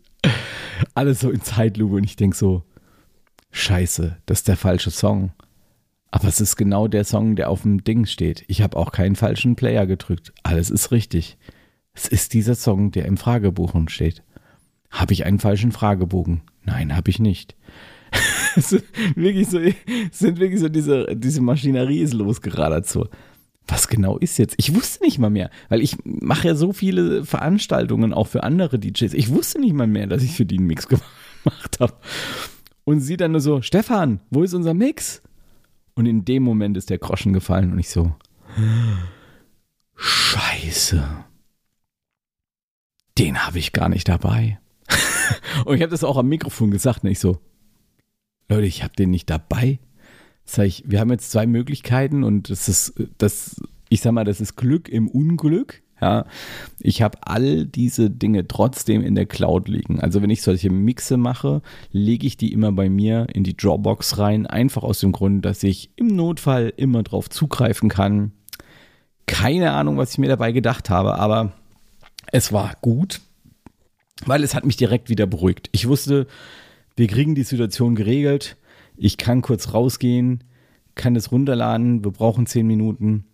alles 0.95 1.21
so 1.21 1.31
in 1.31 1.43
Zeitlupe 1.43 1.97
und 1.97 2.05
ich 2.05 2.17
denke 2.17 2.35
so, 2.35 2.65
scheiße, 3.51 4.17
das 4.25 4.39
ist 4.39 4.49
der 4.49 4.57
falsche 4.57 4.91
Song. 4.91 5.33
Aber 6.11 6.27
es 6.27 6.41
ist 6.41 6.57
genau 6.57 6.89
der 6.89 7.05
Song, 7.05 7.37
der 7.37 7.51
auf 7.51 7.63
dem 7.63 7.85
Ding 7.85 8.07
steht. 8.07 8.45
Ich 8.49 8.63
habe 8.63 8.77
auch 8.77 8.93
keinen 8.93 9.15
falschen 9.15 9.57
Player 9.57 9.87
gedrückt. 9.87 10.33
Alles 10.43 10.71
ist 10.71 10.91
richtig. 10.91 11.37
Es 11.93 12.09
ist 12.09 12.33
dieser 12.33 12.55
Song, 12.55 12.93
der 12.93 13.05
im 13.07 13.17
Fragebogen 13.17 13.89
steht. 13.89 14.23
Habe 14.95 15.13
ich 15.13 15.27
einen 15.27 15.41
falschen 15.41 15.73
Fragebogen? 15.73 16.43
Nein, 16.63 16.97
habe 16.97 17.11
ich 17.11 17.19
nicht. 17.19 17.57
wirklich 19.17 19.49
so, 19.49 19.59
sind 20.13 20.39
wirklich 20.39 20.61
so 20.61 20.69
diese, 20.69 21.17
diese 21.17 21.41
Maschinerie 21.41 21.99
ist 21.99 22.15
losgeradert 22.15 22.87
so. 22.87 23.09
Was 23.67 23.89
genau 23.89 24.19
ist 24.19 24.39
jetzt? 24.39 24.55
Ich 24.57 24.73
wusste 24.73 25.03
nicht 25.03 25.19
mal 25.19 25.31
mehr, 25.31 25.51
weil 25.69 25.81
ich 25.81 25.97
mache 26.05 26.47
ja 26.47 26.55
so 26.55 26.73
viele 26.73 27.25
Veranstaltungen 27.25 28.13
auch 28.15 28.29
für 28.29 28.45
andere 28.45 28.79
DJs. 28.79 29.15
Ich 29.15 29.31
wusste 29.31 29.61
nicht 29.61 29.73
mal 29.73 29.89
mehr, 29.89 30.07
dass 30.07 30.23
ich 30.23 30.33
für 30.33 30.47
die 30.47 30.59
einen 30.59 30.69
Mix 30.69 30.87
gemacht 31.45 31.81
habe. 31.81 31.95
Und 32.85 33.01
sie 33.01 33.17
dann 33.17 33.33
nur 33.33 33.41
so, 33.41 33.63
Stefan, 33.63 34.21
wo 34.31 34.45
ist 34.45 34.55
unser 34.55 34.75
Mix? 34.75 35.23
Und 35.95 36.07
in 36.07 36.25
dem 36.25 36.45
Moment 36.45 36.77
ist 36.77 36.91
der 36.91 36.99
Groschen 36.99 37.33
gefallen 37.33 37.73
und 37.73 37.81
ich 37.81 37.89
so, 37.89 38.15
Scheiße. 39.97 41.05
Den 43.19 43.45
habe 43.45 43.59
ich 43.59 43.73
gar 43.73 43.89
nicht 43.89 44.09
dabei. 44.09 44.61
Und 45.65 45.77
ich 45.77 45.83
habe 45.83 45.91
das 45.91 46.05
auch 46.05 46.17
am 46.17 46.29
Mikrofon 46.29 46.71
gesagt, 46.71 47.05
und 47.05 47.11
ich 47.11 47.19
so, 47.19 47.39
Leute, 48.49 48.67
ich 48.67 48.83
habe 48.83 48.95
den 48.95 49.11
nicht 49.11 49.31
dabei. 49.31 49.79
Sag 50.45 50.67
ich, 50.67 50.85
wir 50.87 51.01
haben 51.01 51.11
jetzt 51.11 51.31
zwei 51.31 51.47
Möglichkeiten 51.47 52.23
und 52.23 52.51
das 52.51 52.69
ist, 52.69 52.95
das, 53.17 53.63
ich 53.89 54.03
sag 54.03 54.13
mal, 54.13 54.25
das 54.25 54.41
ist 54.41 54.57
Glück 54.57 54.89
im 54.89 55.09
Unglück. 55.09 55.83
Ja, 56.01 56.27
ich 56.81 57.01
habe 57.01 57.19
all 57.23 57.65
diese 57.65 58.11
Dinge 58.11 58.47
trotzdem 58.47 59.03
in 59.03 59.15
der 59.15 59.25
Cloud 59.25 59.69
liegen. 59.69 60.01
Also 60.01 60.21
wenn 60.21 60.29
ich 60.29 60.43
solche 60.43 60.69
Mixe 60.69 61.17
mache, 61.17 61.63
lege 61.93 62.27
ich 62.27 62.37
die 62.37 62.53
immer 62.53 62.73
bei 62.73 62.91
mir 62.91 63.27
in 63.33 63.43
die 63.43 63.57
Dropbox 63.57 64.19
rein, 64.19 64.47
einfach 64.47 64.83
aus 64.83 65.01
dem 65.01 65.13
Grund, 65.13 65.45
dass 65.47 65.63
ich 65.63 65.91
im 65.97 66.09
Notfall 66.09 66.75
immer 66.77 67.03
drauf 67.05 67.31
zugreifen 67.31 67.89
kann. 67.89 68.33
Keine 69.27 69.73
Ahnung, 69.73 69.97
was 69.97 70.13
ich 70.13 70.19
mir 70.19 70.29
dabei 70.29 70.53
gedacht 70.53 70.91
habe, 70.91 71.15
aber 71.15 71.53
es 72.33 72.53
war 72.53 72.75
gut 72.83 73.23
weil 74.27 74.43
es 74.43 74.55
hat 74.55 74.65
mich 74.65 74.77
direkt 74.77 75.09
wieder 75.09 75.27
beruhigt. 75.27 75.69
Ich 75.73 75.89
wusste, 75.89 76.27
wir 76.97 77.07
kriegen 77.07 77.35
die 77.35 77.43
Situation 77.43 77.95
geregelt. 77.95 78.57
Ich 78.97 79.17
kann 79.17 79.43
kurz 79.43 79.73
rausgehen. 79.73 80.45
kann 80.95 81.15
das 81.15 81.33
runterladen, 81.33 82.05
wir 82.05 82.13
brauchen 82.13 82.47
zehn 82.47 82.67
Minuten. 82.67 83.25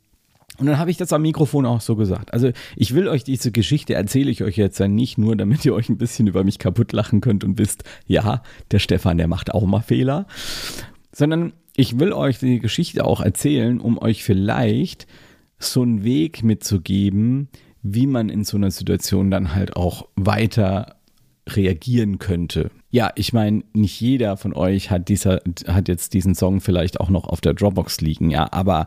Und 0.59 0.67
dann 0.67 0.79
habe 0.79 0.91
ich 0.91 0.97
das 0.99 1.13
am 1.13 1.23
Mikrofon 1.23 1.65
auch 1.65 1.81
so 1.81 1.97
gesagt. 1.97 2.33
Also 2.35 2.51
ich 2.77 2.95
will 2.95 3.09
euch 3.09 3.25
diese 3.25 3.51
Geschichte 3.51 3.95
erzähle 3.95 4.31
ich 4.31 4.43
euch 4.43 4.57
jetzt 4.57 4.79
ja 4.79 4.89
nicht 4.89 5.17
nur, 5.17 5.37
damit 5.37 5.65
ihr 5.65 5.75
euch 5.75 5.89
ein 5.89 5.99
bisschen 5.99 6.27
über 6.27 6.45
mich 6.45 6.59
kaputt 6.59 6.93
lachen 6.93 7.21
könnt 7.21 7.45
und 7.45 7.59
wisst, 7.59 7.85
ja, 8.07 8.43
der 8.71 8.79
Stefan, 8.79 9.17
der 9.17 9.29
macht 9.29 9.55
auch 9.55 9.65
mal 9.65 9.81
Fehler, 9.81 10.27
sondern 11.13 11.55
ich 11.77 11.99
will 11.99 12.13
euch 12.13 12.39
die 12.39 12.59
Geschichte 12.59 13.05
auch 13.05 13.21
erzählen, 13.23 13.81
um 13.81 13.97
euch 13.97 14.23
vielleicht 14.23 15.07
so 15.59 15.83
einen 15.83 16.05
Weg 16.05 16.43
mitzugeben, 16.43 17.49
wie 17.83 18.07
man 18.07 18.29
in 18.29 18.45
so 18.45 18.57
einer 18.57 18.71
Situation 18.71 19.31
dann 19.31 19.55
halt 19.55 19.77
auch 19.77 20.09
weiter 20.17 20.97
reagieren 21.49 22.19
könnte. 22.19 22.71
Ja, 22.91 23.11
ich 23.15 23.33
meine, 23.33 23.65
nicht 23.73 24.01
jeder 24.01 24.37
von 24.37 24.55
euch 24.55 24.91
hat 24.91 25.09
dieser 25.09 25.41
hat 25.67 25.89
jetzt 25.89 26.15
diesen 26.15 26.35
Song 26.35 26.61
vielleicht 26.61 27.01
auch 27.01 27.11
noch 27.11 27.27
auf 27.27 27.41
der 27.41 27.55
Dropbox 27.55 28.01
liegen, 28.01 28.31
ja, 28.31 28.53
aber 28.53 28.87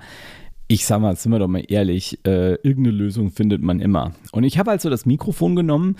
ich 0.68 0.86
sag 0.86 1.02
mal, 1.02 1.16
sind 1.16 1.32
wir 1.32 1.40
doch 1.40 1.48
mal 1.48 1.64
ehrlich, 1.68 2.20
äh, 2.26 2.56
irgendeine 2.56 2.96
Lösung 2.96 3.32
findet 3.32 3.62
man 3.62 3.80
immer. 3.80 4.14
Und 4.32 4.44
ich 4.44 4.58
habe 4.58 4.72
also 4.72 4.90
das 4.90 5.06
Mikrofon 5.06 5.56
genommen 5.56 5.98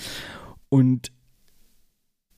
und 0.70 1.12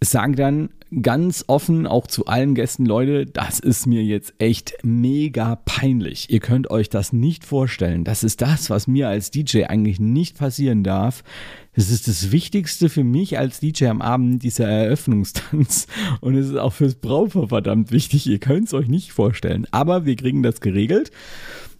sage 0.09 0.35
dann 0.35 0.69
ganz 1.01 1.45
offen 1.47 1.87
auch 1.87 2.07
zu 2.07 2.25
allen 2.25 2.55
Gästen, 2.55 2.85
Leute, 2.85 3.25
das 3.25 3.59
ist 3.59 3.85
mir 3.85 4.03
jetzt 4.03 4.33
echt 4.39 4.73
mega 4.83 5.55
peinlich. 5.55 6.29
Ihr 6.29 6.39
könnt 6.39 6.69
euch 6.69 6.89
das 6.89 7.11
nicht 7.11 7.43
vorstellen. 7.43 8.03
Das 8.03 8.23
ist 8.23 8.41
das, 8.41 8.69
was 8.69 8.87
mir 8.87 9.09
als 9.09 9.31
DJ 9.31 9.65
eigentlich 9.65 9.99
nicht 9.99 10.37
passieren 10.37 10.83
darf. 10.83 11.23
Es 11.73 11.89
ist 11.89 12.07
das 12.07 12.31
Wichtigste 12.31 12.87
für 12.87 13.03
mich 13.03 13.37
als 13.37 13.59
DJ 13.59 13.87
am 13.87 14.01
Abend, 14.01 14.43
dieser 14.43 14.67
Eröffnungstanz. 14.67 15.87
Und 16.21 16.35
es 16.35 16.47
ist 16.47 16.57
auch 16.57 16.73
fürs 16.73 16.95
Brautpaar 16.95 17.49
verdammt 17.49 17.91
wichtig. 17.91 18.27
Ihr 18.27 18.39
könnt 18.39 18.67
es 18.67 18.73
euch 18.73 18.87
nicht 18.87 19.11
vorstellen. 19.11 19.67
Aber 19.71 20.05
wir 20.05 20.15
kriegen 20.15 20.43
das 20.43 20.61
geregelt. 20.61 21.11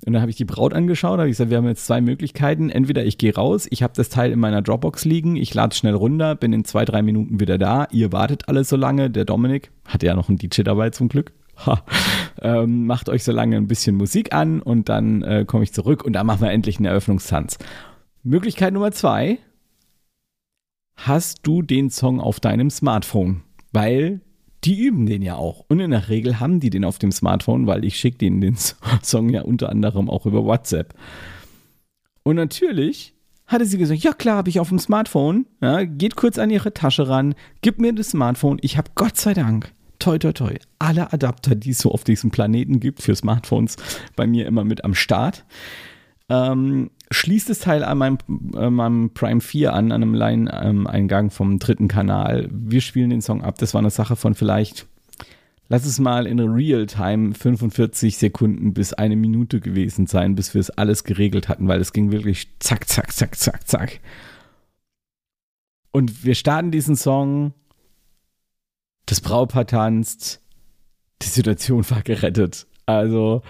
Und 0.06 0.14
dann 0.14 0.22
habe 0.22 0.30
ich 0.30 0.38
die 0.38 0.46
Braut 0.46 0.74
angeschaut, 0.74 1.18
habe 1.18 1.28
ich 1.28 1.34
gesagt, 1.34 1.50
wir 1.50 1.58
haben 1.58 1.68
jetzt 1.68 1.86
zwei 1.86 2.00
Möglichkeiten. 2.00 2.70
Entweder 2.70 3.06
ich 3.06 3.18
gehe 3.18 3.34
raus, 3.34 3.68
ich 3.70 3.82
habe 3.82 3.94
das 3.96 4.10
Teil 4.10 4.32
in 4.32 4.40
meiner 4.40 4.62
Dropbox 4.62 5.04
liegen, 5.06 5.36
ich 5.36 5.54
lade 5.54 5.76
schnell 5.76 5.96
runter, 5.96 6.36
bin 6.36 6.54
in 6.54 6.64
zwei, 6.64 6.86
drei 6.86 7.02
Minuten 7.02 7.40
wieder 7.40 7.58
da. 7.58 7.88
Ihr 7.92 8.12
wartet 8.12 8.48
alles 8.48 8.70
so 8.70 8.76
lange. 8.76 9.10
Der 9.10 9.26
Dominik 9.26 9.72
hat 9.86 10.04
ja 10.04 10.14
noch 10.14 10.30
einen 10.30 10.38
DJ 10.38 10.62
dabei 10.62 10.92
zum 10.92 11.10
Glück. 11.10 11.34
Ähm, 12.42 12.86
macht 12.86 13.08
euch 13.08 13.24
so 13.24 13.32
lange 13.32 13.56
ein 13.56 13.68
bisschen 13.68 13.96
Musik 13.96 14.34
an 14.34 14.62
und 14.62 14.90
dann 14.90 15.24
äh, 15.24 15.46
komme 15.48 15.64
ich 15.64 15.72
zurück 15.72 16.04
und 16.04 16.12
dann 16.14 16.28
machen 16.28 16.42
wir 16.42 16.52
endlich 16.52 16.78
einen 16.78 16.86
Eröffnungstanz. 16.86 17.58
Möglichkeit 18.24 18.74
Nummer 18.74 18.92
zwei. 18.92 19.40
Hast 20.98 21.40
du 21.44 21.62
den 21.62 21.90
Song 21.90 22.20
auf 22.20 22.42
deinem 22.42 22.70
Smartphone? 22.70 23.42
Weil 23.72 24.20
die 24.66 24.80
üben 24.80 25.06
den 25.06 25.22
ja 25.22 25.36
auch. 25.36 25.64
Und 25.68 25.80
in 25.80 25.92
der 25.92 26.10
Regel 26.10 26.40
haben 26.40 26.60
die 26.60 26.70
den 26.70 26.86
auf 26.86 27.00
dem 27.00 27.12
Smartphone, 27.12 27.68
weil 27.68 27.86
ich 27.86 27.98
schicke 27.98 28.18
denen 28.18 28.42
den 28.42 28.58
Song 29.04 29.30
ja 29.30 29.44
unter 29.44 29.70
anderem 29.70 30.10
auch 30.10 30.26
über 30.26 30.44
WhatsApp. 30.44 30.94
Und 32.24 32.36
natürlich 32.38 33.14
hatte 33.48 33.66
sie 33.66 33.78
gesagt, 33.78 34.04
ja 34.04 34.14
klar, 34.14 34.38
habe 34.38 34.50
ich 34.50 34.60
auf 34.60 34.70
dem 34.70 34.80
Smartphone. 34.80 35.46
Ja, 35.62 35.84
geht 35.84 36.16
kurz 36.16 36.40
an 36.40 36.50
ihre 36.50 36.74
Tasche 36.74 37.08
ran, 37.08 37.36
gib 37.62 37.80
mir 37.80 37.94
das 37.94 38.10
Smartphone. 38.10 38.58
Ich 38.62 38.78
habe 38.78 38.90
Gott 38.96 39.18
sei 39.18 39.36
Dank, 39.36 39.72
toi 40.00 40.18
toi 40.18 40.32
toi, 40.32 40.56
alle 40.80 41.14
Adapter, 41.14 41.54
die 41.54 41.70
es 41.70 41.80
so 41.80 41.92
auf 41.92 42.04
diesem 42.04 42.32
Planeten 42.32 42.80
gibt 42.80 43.04
für 43.04 43.16
Smartphones, 43.16 43.76
bei 44.16 44.26
mir 44.26 44.48
immer 44.48 44.64
mit 44.64 44.84
am 44.84 44.96
Start. 44.96 45.46
Ähm, 46.28 46.90
schließt 47.12 47.50
das 47.50 47.60
Teil 47.60 47.84
an 47.84 47.98
meinem, 47.98 48.18
äh, 48.56 48.70
meinem 48.70 49.12
Prime 49.14 49.42
4 49.42 49.74
an, 49.74 49.92
an 49.92 50.02
einem 50.02 50.14
Line-Eingang 50.16 51.30
vom 51.30 51.60
dritten 51.60 51.88
Kanal. 51.88 52.50
Wir 52.52 52.82
spielen 52.82 53.12
den 53.12 53.22
Song 53.22 53.44
ab. 53.44 53.58
Das 53.60 53.74
war 53.74 53.80
eine 53.80 53.92
Sache 53.92 54.16
von 54.16 54.34
vielleicht, 54.34 54.88
lass 55.70 55.86
es 55.86 56.00
mal 56.00 56.26
in 56.26 56.40
Real-Time 56.40 57.36
45 57.36 58.18
Sekunden 58.18 58.74
bis 58.74 58.94
eine 58.94 59.16
Minute 59.16 59.60
gewesen 59.60 60.08
sein, 60.08 60.36
bis 60.36 60.54
wir 60.54 60.62
es 60.62 60.72
alles 60.72 61.04
geregelt 61.04 61.48
hatten, 61.48 61.68
weil 61.68 61.80
es 61.80 61.94
ging 61.94 62.12
wirklich 62.12 62.48
zack, 62.60 62.88
zack, 62.88 63.12
zack, 63.14 63.36
zack, 63.36 63.68
zack. 63.68 64.00
Und 65.92 66.26
wir 66.26 66.36
starten 66.36 66.72
diesen 66.72 66.96
Song, 66.96 67.54
das 69.06 69.22
Brautpaar 69.22 69.68
tanzt, 69.68 70.42
die 71.22 71.28
Situation 71.28 71.86
war 71.90 72.02
gerettet. 72.02 72.66
Also, 72.88 73.44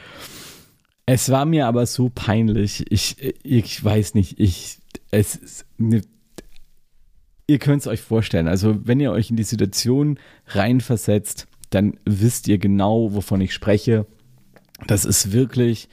es 1.05 1.29
war 1.29 1.45
mir 1.45 1.67
aber 1.67 1.85
so 1.85 2.09
peinlich. 2.13 2.91
Ich, 2.91 3.17
ich 3.43 3.83
weiß 3.83 4.15
nicht, 4.15 4.39
ich, 4.39 4.79
es, 5.11 5.65
ne, 5.77 6.01
ihr 7.47 7.59
könnt 7.59 7.81
es 7.81 7.87
euch 7.87 8.01
vorstellen. 8.01 8.47
Also, 8.47 8.85
wenn 8.87 8.99
ihr 8.99 9.11
euch 9.11 9.29
in 9.29 9.37
die 9.37 9.43
Situation 9.43 10.19
reinversetzt, 10.47 11.47
dann 11.69 11.99
wisst 12.05 12.47
ihr 12.47 12.57
genau, 12.57 13.13
wovon 13.13 13.41
ich 13.41 13.53
spreche. 13.53 14.05
Das 14.87 15.05
ist 15.05 15.31
wirklich, 15.31 15.89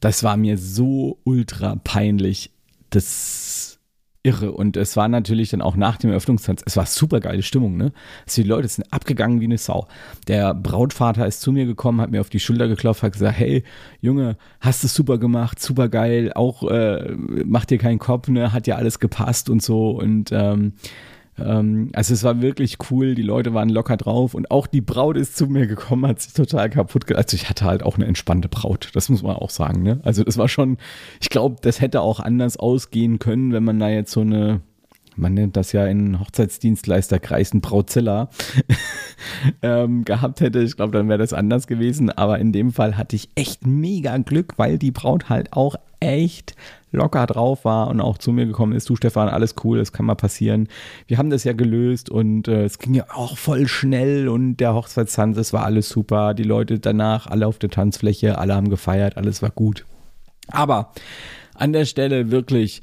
das 0.00 0.22
war 0.22 0.36
mir 0.36 0.56
so 0.56 1.18
ultra 1.24 1.76
peinlich. 1.76 2.50
Das 2.90 3.59
irre. 4.22 4.52
Und 4.52 4.76
es 4.76 4.96
war 4.96 5.08
natürlich 5.08 5.50
dann 5.50 5.62
auch 5.62 5.76
nach 5.76 5.96
dem 5.96 6.10
Eröffnungstanz, 6.10 6.62
es 6.66 6.76
war 6.76 6.86
super 6.86 7.20
geile 7.20 7.42
Stimmung, 7.42 7.76
ne? 7.76 7.92
Also 8.26 8.42
die 8.42 8.48
Leute 8.48 8.68
sind 8.68 8.92
abgegangen 8.92 9.40
wie 9.40 9.46
eine 9.46 9.58
Sau. 9.58 9.86
Der 10.28 10.54
Brautvater 10.54 11.26
ist 11.26 11.40
zu 11.40 11.52
mir 11.52 11.66
gekommen, 11.66 12.00
hat 12.00 12.10
mir 12.10 12.20
auf 12.20 12.30
die 12.30 12.40
Schulter 12.40 12.68
geklopft, 12.68 13.02
hat 13.02 13.12
gesagt, 13.12 13.38
hey, 13.38 13.64
Junge, 14.00 14.36
hast 14.60 14.84
du 14.84 14.88
super 14.88 15.18
gemacht, 15.18 15.60
super 15.60 15.88
geil, 15.88 16.32
auch 16.34 16.62
äh, 16.70 17.14
mach 17.44 17.64
dir 17.64 17.78
keinen 17.78 17.98
Kopf, 17.98 18.28
ne? 18.28 18.52
Hat 18.52 18.66
ja 18.66 18.76
alles 18.76 18.98
gepasst 18.98 19.48
und 19.48 19.62
so. 19.62 19.90
Und 19.90 20.30
ähm, 20.32 20.74
ähm, 21.44 21.90
also 21.92 22.14
es 22.14 22.22
war 22.24 22.42
wirklich 22.42 22.78
cool, 22.90 23.14
die 23.14 23.22
Leute 23.22 23.54
waren 23.54 23.68
locker 23.68 23.96
drauf 23.96 24.34
und 24.34 24.50
auch 24.50 24.66
die 24.66 24.80
Braut 24.80 25.16
ist 25.16 25.36
zu 25.36 25.46
mir 25.46 25.66
gekommen, 25.66 26.06
hat 26.06 26.20
sich 26.20 26.32
total 26.32 26.70
kaputt 26.70 27.06
gemacht. 27.06 27.24
Also 27.24 27.36
ich 27.36 27.48
hatte 27.48 27.64
halt 27.64 27.82
auch 27.82 27.96
eine 27.96 28.06
entspannte 28.06 28.48
Braut, 28.48 28.90
das 28.94 29.08
muss 29.08 29.22
man 29.22 29.36
auch 29.36 29.50
sagen. 29.50 29.82
Ne? 29.82 30.00
Also 30.02 30.24
das 30.24 30.38
war 30.38 30.48
schon, 30.48 30.78
ich 31.20 31.30
glaube, 31.30 31.56
das 31.62 31.80
hätte 31.80 32.00
auch 32.00 32.20
anders 32.20 32.56
ausgehen 32.56 33.18
können, 33.18 33.52
wenn 33.52 33.64
man 33.64 33.78
da 33.78 33.88
jetzt 33.88 34.12
so 34.12 34.20
eine, 34.20 34.60
man 35.16 35.34
nennt 35.34 35.56
das 35.56 35.72
ja 35.72 35.86
in 35.86 36.20
Hochzeitsdienstleisterkreisen 36.20 37.60
Brautzilla 37.60 38.30
ähm, 39.62 40.04
gehabt 40.04 40.40
hätte. 40.40 40.60
Ich 40.60 40.76
glaube, 40.76 40.92
dann 40.92 41.08
wäre 41.08 41.18
das 41.18 41.32
anders 41.32 41.66
gewesen. 41.66 42.10
Aber 42.10 42.38
in 42.38 42.52
dem 42.52 42.72
Fall 42.72 42.96
hatte 42.96 43.16
ich 43.16 43.28
echt 43.34 43.66
mega 43.66 44.16
Glück, 44.18 44.54
weil 44.56 44.78
die 44.78 44.92
Braut 44.92 45.28
halt 45.28 45.52
auch 45.52 45.76
echt 46.00 46.54
locker 46.92 47.26
drauf 47.26 47.64
war 47.64 47.88
und 47.88 48.00
auch 48.00 48.18
zu 48.18 48.32
mir 48.32 48.46
gekommen 48.46 48.72
ist, 48.72 48.88
du 48.88 48.96
Stefan, 48.96 49.28
alles 49.28 49.54
cool, 49.64 49.78
das 49.78 49.92
kann 49.92 50.06
mal 50.06 50.14
passieren. 50.14 50.68
Wir 51.06 51.18
haben 51.18 51.30
das 51.30 51.44
ja 51.44 51.52
gelöst 51.52 52.10
und 52.10 52.48
äh, 52.48 52.64
es 52.64 52.78
ging 52.78 52.94
ja 52.94 53.04
auch 53.14 53.38
voll 53.38 53.68
schnell 53.68 54.28
und 54.28 54.56
der 54.56 54.74
Hochzeitstanz, 54.74 55.36
es 55.36 55.52
war 55.52 55.64
alles 55.64 55.88
super. 55.88 56.34
Die 56.34 56.42
Leute 56.42 56.78
danach, 56.78 57.26
alle 57.26 57.46
auf 57.46 57.58
der 57.58 57.70
Tanzfläche, 57.70 58.38
alle 58.38 58.54
haben 58.54 58.70
gefeiert, 58.70 59.16
alles 59.16 59.42
war 59.42 59.50
gut. 59.50 59.86
Aber 60.48 60.92
an 61.54 61.72
der 61.72 61.84
Stelle 61.84 62.30
wirklich, 62.30 62.80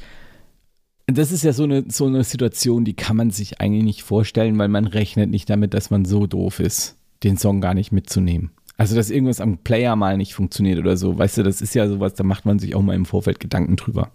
das 1.07 1.31
ist 1.31 1.43
ja 1.43 1.53
so 1.53 1.63
eine, 1.63 1.85
so 1.89 2.05
eine 2.05 2.23
Situation, 2.23 2.85
die 2.85 2.95
kann 2.95 3.17
man 3.17 3.31
sich 3.31 3.59
eigentlich 3.59 3.83
nicht 3.83 4.03
vorstellen, 4.03 4.57
weil 4.57 4.67
man 4.67 4.85
rechnet 4.85 5.29
nicht 5.29 5.49
damit, 5.49 5.73
dass 5.73 5.89
man 5.89 6.05
so 6.05 6.27
doof 6.27 6.59
ist, 6.59 6.97
den 7.23 7.37
Song 7.37 7.61
gar 7.61 7.73
nicht 7.73 7.91
mitzunehmen. 7.91 8.51
Also, 8.77 8.95
dass 8.95 9.09
irgendwas 9.09 9.41
am 9.41 9.57
Player 9.57 9.95
mal 9.95 10.17
nicht 10.17 10.35
funktioniert 10.35 10.77
oder 10.77 10.97
so. 10.97 11.17
Weißt 11.17 11.39
du, 11.39 11.43
das 11.43 11.61
ist 11.61 11.73
ja 11.73 11.87
sowas, 11.87 12.13
da 12.13 12.23
macht 12.23 12.45
man 12.45 12.59
sich 12.59 12.75
auch 12.75 12.83
mal 12.83 12.95
im 12.95 13.05
Vorfeld 13.05 13.39
Gedanken 13.39 13.75
drüber. 13.75 14.11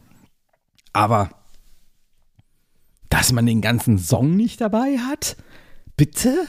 Aber, 0.92 1.30
dass 3.08 3.32
man 3.32 3.44
den 3.44 3.60
ganzen 3.60 3.98
Song 3.98 4.36
nicht 4.36 4.60
dabei 4.60 4.98
hat? 4.98 5.36
Bitte? 5.96 6.46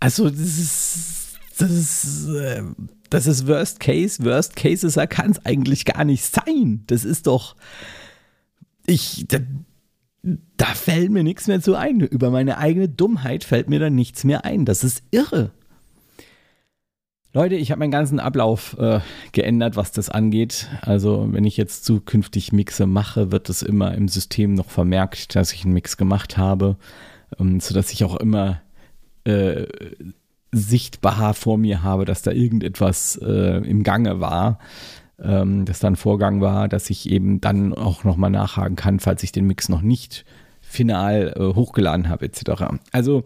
Also, 0.00 0.30
das 0.30 0.40
ist, 0.40 1.38
das 1.58 1.70
ist, 1.70 2.28
äh, 2.28 2.62
das 3.10 3.26
ist 3.26 3.46
Worst 3.46 3.80
Case. 3.80 4.24
Worst 4.24 4.56
Case 4.56 4.86
ist, 4.86 4.96
da 4.96 5.06
kann 5.06 5.30
es 5.30 5.44
eigentlich 5.44 5.84
gar 5.84 6.04
nicht 6.04 6.24
sein. 6.24 6.84
Das 6.86 7.04
ist 7.04 7.26
doch, 7.26 7.54
ich, 8.86 9.26
da, 9.28 9.38
da 10.56 10.66
fällt 10.66 11.10
mir 11.10 11.22
nichts 11.22 11.48
mehr 11.48 11.60
zu 11.60 11.74
ein. 11.74 12.00
Über 12.00 12.30
meine 12.30 12.56
eigene 12.56 12.88
Dummheit 12.88 13.44
fällt 13.44 13.68
mir 13.68 13.78
da 13.78 13.90
nichts 13.90 14.24
mehr 14.24 14.46
ein. 14.46 14.64
Das 14.64 14.82
ist 14.84 15.02
irre. 15.10 15.52
Leute, 17.36 17.56
ich 17.56 17.70
habe 17.70 17.80
meinen 17.80 17.90
ganzen 17.90 18.18
Ablauf 18.18 18.78
äh, 18.78 19.00
geändert, 19.32 19.76
was 19.76 19.92
das 19.92 20.08
angeht. 20.08 20.70
Also 20.80 21.28
wenn 21.32 21.44
ich 21.44 21.58
jetzt 21.58 21.84
zukünftig 21.84 22.50
Mixe 22.54 22.86
mache, 22.86 23.30
wird 23.30 23.50
es 23.50 23.60
immer 23.60 23.94
im 23.94 24.08
System 24.08 24.54
noch 24.54 24.70
vermerkt, 24.70 25.36
dass 25.36 25.52
ich 25.52 25.64
einen 25.64 25.74
Mix 25.74 25.98
gemacht 25.98 26.38
habe, 26.38 26.76
ähm, 27.38 27.60
sodass 27.60 27.92
ich 27.92 28.04
auch 28.04 28.16
immer 28.16 28.62
äh, 29.24 29.66
sichtbar 30.50 31.34
vor 31.34 31.58
mir 31.58 31.82
habe, 31.82 32.06
dass 32.06 32.22
da 32.22 32.30
irgendetwas 32.30 33.20
äh, 33.22 33.58
im 33.68 33.82
Gange 33.82 34.18
war, 34.18 34.58
ähm, 35.22 35.66
dass 35.66 35.80
da 35.80 35.88
ein 35.88 35.96
Vorgang 35.96 36.40
war, 36.40 36.68
dass 36.68 36.88
ich 36.88 37.10
eben 37.10 37.42
dann 37.42 37.74
auch 37.74 38.02
nochmal 38.02 38.30
nachhaken 38.30 38.76
kann, 38.76 38.98
falls 38.98 39.22
ich 39.22 39.32
den 39.32 39.46
Mix 39.46 39.68
noch 39.68 39.82
nicht 39.82 40.24
final 40.62 41.34
äh, 41.36 41.54
hochgeladen 41.54 42.08
habe, 42.08 42.24
etc. 42.24 42.78
Also 42.92 43.24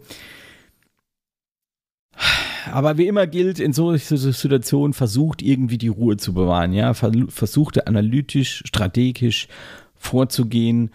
aber 2.71 2.97
wie 2.97 3.07
immer 3.07 3.27
gilt, 3.27 3.59
in 3.59 3.73
solchen 3.73 4.17
Situationen 4.17 4.93
versucht 4.93 5.41
irgendwie 5.41 5.77
die 5.77 5.87
Ruhe 5.87 6.17
zu 6.17 6.33
bewahren, 6.33 6.73
ja, 6.73 6.93
versucht 6.93 7.87
analytisch, 7.87 8.63
strategisch 8.65 9.47
vorzugehen, 9.95 10.91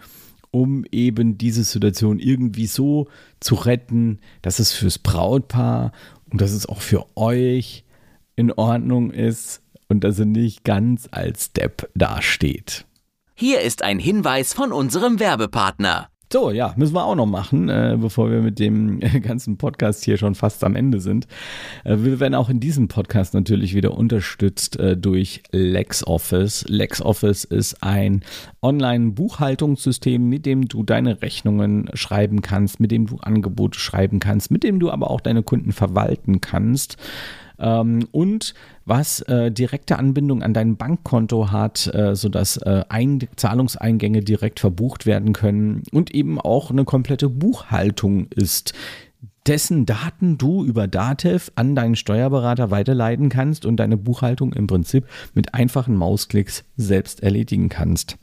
um 0.51 0.85
eben 0.91 1.37
diese 1.37 1.63
Situation 1.63 2.19
irgendwie 2.19 2.67
so 2.67 3.07
zu 3.39 3.55
retten, 3.55 4.19
dass 4.41 4.59
es 4.59 4.71
fürs 4.71 4.99
Brautpaar 4.99 5.91
und 6.29 6.41
dass 6.41 6.51
es 6.51 6.67
auch 6.67 6.81
für 6.81 7.05
euch 7.15 7.83
in 8.35 8.51
Ordnung 8.51 9.11
ist 9.11 9.61
und 9.89 10.03
dass 10.03 10.19
er 10.19 10.25
nicht 10.25 10.63
ganz 10.63 11.07
als 11.11 11.53
Depp 11.53 11.89
dasteht. 11.95 12.85
Hier 13.35 13.61
ist 13.61 13.83
ein 13.83 13.99
Hinweis 13.99 14.53
von 14.53 14.71
unserem 14.71 15.19
Werbepartner. 15.19 16.09
So, 16.39 16.51
ja, 16.51 16.71
müssen 16.77 16.93
wir 16.93 17.03
auch 17.03 17.15
noch 17.15 17.25
machen, 17.25 17.67
äh, 17.67 17.97
bevor 17.99 18.29
wir 18.29 18.43
mit 18.43 18.59
dem 18.59 18.99
ganzen 19.23 19.57
Podcast 19.57 20.05
hier 20.05 20.17
schon 20.17 20.35
fast 20.35 20.63
am 20.63 20.75
Ende 20.75 20.99
sind. 20.99 21.25
Äh, 21.83 21.97
wir 22.01 22.19
werden 22.19 22.35
auch 22.35 22.49
in 22.49 22.59
diesem 22.59 22.89
Podcast 22.89 23.33
natürlich 23.33 23.73
wieder 23.73 23.97
unterstützt 23.97 24.79
äh, 24.79 24.95
durch 24.95 25.41
LexOffice. 25.51 26.65
LexOffice 26.67 27.43
ist 27.43 27.81
ein 27.81 28.21
Online-Buchhaltungssystem, 28.61 30.29
mit 30.29 30.45
dem 30.45 30.67
du 30.67 30.83
deine 30.83 31.23
Rechnungen 31.23 31.89
schreiben 31.95 32.43
kannst, 32.43 32.79
mit 32.79 32.91
dem 32.91 33.07
du 33.07 33.17
Angebote 33.17 33.79
schreiben 33.79 34.19
kannst, 34.19 34.51
mit 34.51 34.61
dem 34.61 34.79
du 34.79 34.91
aber 34.91 35.09
auch 35.09 35.21
deine 35.21 35.41
Kunden 35.41 35.71
verwalten 35.71 36.39
kannst 36.39 36.97
ähm, 37.59 38.07
und 38.11 38.53
was 38.85 39.21
äh, 39.21 39.51
direkte 39.51 39.97
Anbindung 39.99 40.43
an 40.43 40.53
dein 40.53 40.77
Bankkonto 40.77 41.51
hat, 41.51 41.93
äh, 41.93 42.15
sodass 42.15 42.57
äh, 42.57 42.83
Ein 42.89 43.27
Zahlungseingänge 43.35 44.21
direkt 44.21 44.59
verbucht 44.59 45.05
werden 45.05 45.33
können 45.33 45.83
und 45.91 46.11
eben 46.11 46.39
auch 46.39 46.71
eine 46.71 46.85
komplette 46.85 47.29
Buchhaltung 47.29 48.27
ist 48.35 48.73
dessen 49.47 49.85
Daten 49.85 50.37
du 50.37 50.65
über 50.65 50.87
Datev 50.87 51.51
an 51.55 51.73
deinen 51.73 51.95
Steuerberater 51.95 52.69
weiterleiten 52.69 53.29
kannst 53.29 53.65
und 53.65 53.77
deine 53.77 53.97
Buchhaltung 53.97 54.53
im 54.53 54.67
Prinzip 54.67 55.07
mit 55.33 55.53
einfachen 55.53 55.95
Mausklicks 55.95 56.65
selbst 56.75 57.23
erledigen 57.23 57.69
kannst. 57.69 58.17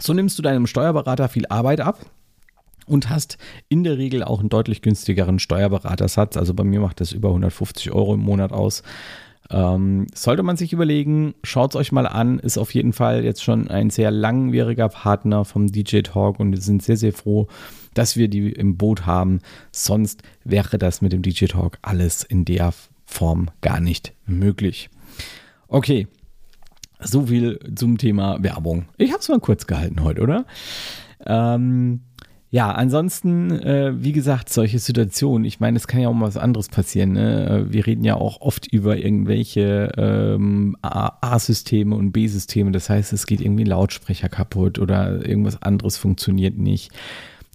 So 0.00 0.14
nimmst 0.14 0.38
du 0.38 0.42
deinem 0.42 0.66
Steuerberater 0.66 1.28
viel 1.28 1.46
Arbeit 1.48 1.80
ab, 1.80 1.98
und 2.88 3.10
hast 3.10 3.38
in 3.68 3.84
der 3.84 3.98
Regel 3.98 4.24
auch 4.24 4.40
einen 4.40 4.48
deutlich 4.48 4.82
günstigeren 4.82 5.38
Steuerberatersatz. 5.38 6.36
Also 6.36 6.54
bei 6.54 6.64
mir 6.64 6.80
macht 6.80 7.00
das 7.00 7.12
über 7.12 7.28
150 7.28 7.92
Euro 7.92 8.14
im 8.14 8.20
Monat 8.20 8.52
aus. 8.52 8.82
Ähm, 9.50 10.06
sollte 10.14 10.42
man 10.42 10.56
sich 10.56 10.72
überlegen, 10.72 11.34
schaut 11.42 11.72
es 11.72 11.76
euch 11.76 11.90
mal 11.92 12.06
an, 12.06 12.38
ist 12.38 12.58
auf 12.58 12.74
jeden 12.74 12.92
Fall 12.92 13.24
jetzt 13.24 13.42
schon 13.42 13.68
ein 13.68 13.88
sehr 13.88 14.10
langwieriger 14.10 14.88
Partner 14.90 15.44
vom 15.44 15.68
DJ 15.68 16.00
Talk 16.00 16.38
und 16.38 16.52
wir 16.52 16.60
sind 16.60 16.82
sehr, 16.82 16.98
sehr 16.98 17.14
froh, 17.14 17.48
dass 17.94 18.16
wir 18.16 18.28
die 18.28 18.52
im 18.52 18.76
Boot 18.76 19.06
haben. 19.06 19.40
Sonst 19.72 20.22
wäre 20.44 20.76
das 20.76 21.00
mit 21.00 21.12
dem 21.12 21.22
DJ 21.22 21.46
Talk 21.46 21.78
alles 21.80 22.24
in 22.24 22.44
der 22.44 22.74
Form 23.06 23.48
gar 23.62 23.80
nicht 23.80 24.12
möglich. 24.26 24.90
Okay, 25.66 26.08
so 27.00 27.26
viel 27.26 27.58
zum 27.74 27.96
Thema 27.96 28.42
Werbung. 28.42 28.86
Ich 28.98 29.12
habe 29.12 29.20
es 29.20 29.28
mal 29.28 29.40
kurz 29.40 29.66
gehalten 29.66 30.02
heute, 30.02 30.20
oder? 30.20 30.44
Ähm, 31.24 32.02
ja, 32.50 32.72
ansonsten, 32.72 33.50
äh, 33.50 33.92
wie 34.02 34.12
gesagt, 34.12 34.48
solche 34.48 34.78
Situationen, 34.78 35.44
ich 35.44 35.60
meine, 35.60 35.76
es 35.76 35.86
kann 35.86 36.00
ja 36.00 36.08
auch 36.08 36.14
mal 36.14 36.26
was 36.26 36.38
anderes 36.38 36.68
passieren. 36.68 37.12
Ne? 37.12 37.66
Wir 37.68 37.86
reden 37.86 38.04
ja 38.04 38.14
auch 38.14 38.40
oft 38.40 38.66
über 38.72 38.96
irgendwelche 38.96 39.92
ähm, 39.98 40.74
A-Systeme 40.80 41.94
und 41.94 42.12
B-Systeme. 42.12 42.70
Das 42.70 42.88
heißt, 42.88 43.12
es 43.12 43.26
geht 43.26 43.42
irgendwie 43.42 43.64
Lautsprecher 43.64 44.30
kaputt 44.30 44.78
oder 44.78 45.26
irgendwas 45.26 45.60
anderes 45.60 45.98
funktioniert 45.98 46.56
nicht. 46.56 46.90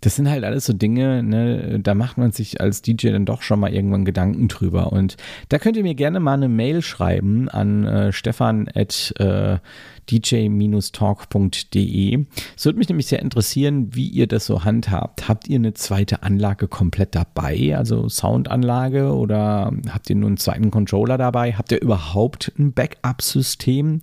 Das 0.02 0.18
sind 0.18 0.30
halt 0.30 0.44
alles 0.44 0.66
so 0.66 0.74
Dinge, 0.74 1.24
ne, 1.24 1.80
da 1.80 1.96
macht 1.96 2.18
man 2.18 2.32
sich 2.32 2.60
als 2.60 2.82
DJ 2.82 3.12
dann 3.12 3.26
doch 3.26 3.42
schon 3.42 3.62
mal 3.62 3.74
irgendwann 3.74 4.04
Gedanken 4.04 4.50
drüber. 4.50 4.92
Und 4.92 5.16
da 5.50 5.58
könnt 5.60 5.78
ihr 5.78 5.84
mir 5.84 5.96
gerne 5.96 6.20
mal 6.20 6.34
eine 6.34 6.50
Mail 6.50 6.82
schreiben 6.82 7.48
an 7.48 7.86
äh, 7.86 8.12
stefan 8.12 8.68
at, 8.76 9.14
äh, 9.18 9.58
dj-talk.de. 10.10 11.76
Es 12.56 12.66
würde 12.66 12.78
mich 12.78 12.90
nämlich 12.90 13.08
sehr 13.08 13.22
interessieren, 13.22 13.96
wie 13.96 14.08
ihr 14.08 14.28
das 14.28 14.46
so 14.46 14.64
handhabt. 14.64 15.28
Habt 15.28 15.48
ihr 15.48 15.56
eine 15.56 15.74
zweite 15.74 16.24
Anlage 16.24 16.68
komplett 16.68 17.16
dabei, 17.16 17.76
also 17.78 18.10
Soundanlage, 18.10 19.14
oder 19.14 19.72
habt 19.90 20.10
ihr 20.10 20.16
nur 20.16 20.28
einen 20.28 20.38
zweiten 20.38 20.72
Controller 20.72 21.18
dabei? 21.18 21.54
Habt 21.54 21.72
ihr 21.72 21.82
überhaupt 21.82 22.52
ein 22.58 22.74
Backup-System? 22.74 24.02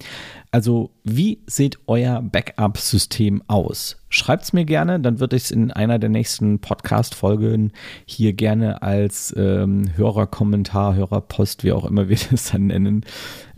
Also, 0.53 0.91
wie 1.05 1.39
sieht 1.47 1.79
euer 1.87 2.23
Backup-System 2.23 3.43
aus? 3.47 3.97
Schreibt 4.09 4.43
es 4.45 4.53
mir 4.53 4.65
gerne, 4.65 4.99
dann 4.99 5.21
würde 5.21 5.37
ich 5.37 5.45
es 5.45 5.51
in 5.53 5.71
einer 5.71 6.01
der 6.01 6.11
nächsten 6.11 6.59
Podcast-Folgen 6.59 7.73
hier 8.05 8.33
gerne 8.33 8.83
als 8.83 9.33
ähm, 9.37 9.97
Hörerkommentar, 9.97 10.97
Hörerpost, 10.97 11.63
wie 11.63 11.71
auch 11.71 11.85
immer 11.85 12.09
wir 12.09 12.19
das 12.31 12.51
dann 12.51 12.67
nennen, 12.67 13.05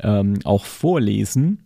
ähm, 0.01 0.41
auch 0.45 0.67
vorlesen 0.67 1.59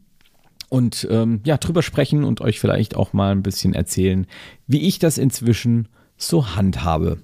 und 0.68 1.07
ähm, 1.11 1.40
ja, 1.44 1.57
drüber 1.57 1.83
sprechen 1.83 2.24
und 2.24 2.40
euch 2.40 2.61
vielleicht 2.61 2.96
auch 2.96 3.12
mal 3.12 3.33
ein 3.33 3.42
bisschen 3.42 3.74
erzählen, 3.74 4.26
wie 4.66 4.87
ich 4.87 4.98
das 4.98 5.18
inzwischen 5.18 5.88
so 6.16 6.57
handhabe. 6.57 7.18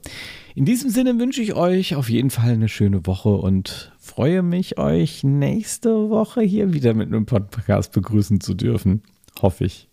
In 0.54 0.64
diesem 0.64 0.90
Sinne 0.90 1.18
wünsche 1.18 1.40
ich 1.40 1.54
euch 1.54 1.94
auf 1.94 2.10
jeden 2.10 2.30
Fall 2.30 2.52
eine 2.52 2.68
schöne 2.68 3.06
Woche 3.06 3.30
und 3.30 3.92
freue 3.98 4.42
mich, 4.42 4.78
euch 4.78 5.24
nächste 5.24 6.10
Woche 6.10 6.42
hier 6.42 6.74
wieder 6.74 6.92
mit 6.92 7.08
einem 7.08 7.24
Podcast 7.24 7.92
begrüßen 7.92 8.40
zu 8.40 8.54
dürfen. 8.54 9.02
Hoffe 9.40 9.64
ich. 9.64 9.88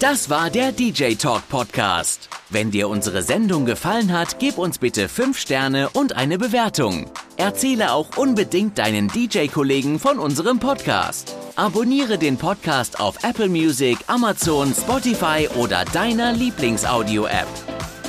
Das 0.00 0.30
war 0.30 0.50
der 0.50 0.72
DJ 0.72 1.14
Talk 1.14 1.48
Podcast. 1.48 2.28
Wenn 2.48 2.70
dir 2.70 2.88
unsere 2.88 3.22
Sendung 3.22 3.64
gefallen 3.64 4.12
hat, 4.12 4.38
gib 4.38 4.58
uns 4.58 4.78
bitte 4.78 5.08
5 5.08 5.38
Sterne 5.38 5.90
und 5.90 6.16
eine 6.16 6.38
Bewertung. 6.38 7.06
Erzähle 7.40 7.94
auch 7.94 8.18
unbedingt 8.18 8.76
deinen 8.76 9.08
DJ-Kollegen 9.08 9.98
von 9.98 10.18
unserem 10.18 10.58
Podcast. 10.58 11.34
Abonniere 11.56 12.18
den 12.18 12.36
Podcast 12.36 13.00
auf 13.00 13.24
Apple 13.24 13.48
Music, 13.48 13.96
Amazon, 14.08 14.74
Spotify 14.74 15.48
oder 15.56 15.86
deiner 15.86 16.34
Lieblingsaudio-App. 16.34 17.48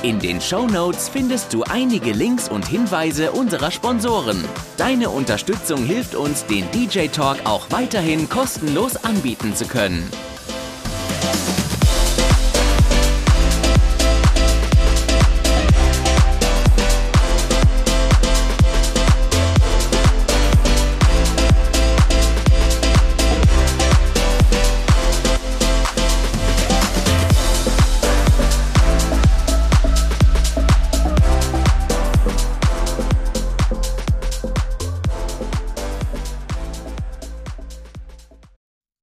In 0.02 0.18
den 0.18 0.38
Show 0.38 0.66
Notes 0.66 1.08
findest 1.08 1.54
du 1.54 1.62
einige 1.62 2.12
Links 2.12 2.50
und 2.50 2.68
Hinweise 2.68 3.32
unserer 3.32 3.70
Sponsoren. 3.70 4.44
Deine 4.76 5.08
Unterstützung 5.08 5.82
hilft 5.82 6.14
uns, 6.14 6.44
den 6.44 6.70
DJ 6.72 7.06
Talk 7.06 7.38
auch 7.44 7.70
weiterhin 7.70 8.28
kostenlos 8.28 9.02
anbieten 9.02 9.56
zu 9.56 9.64
können. 9.64 10.06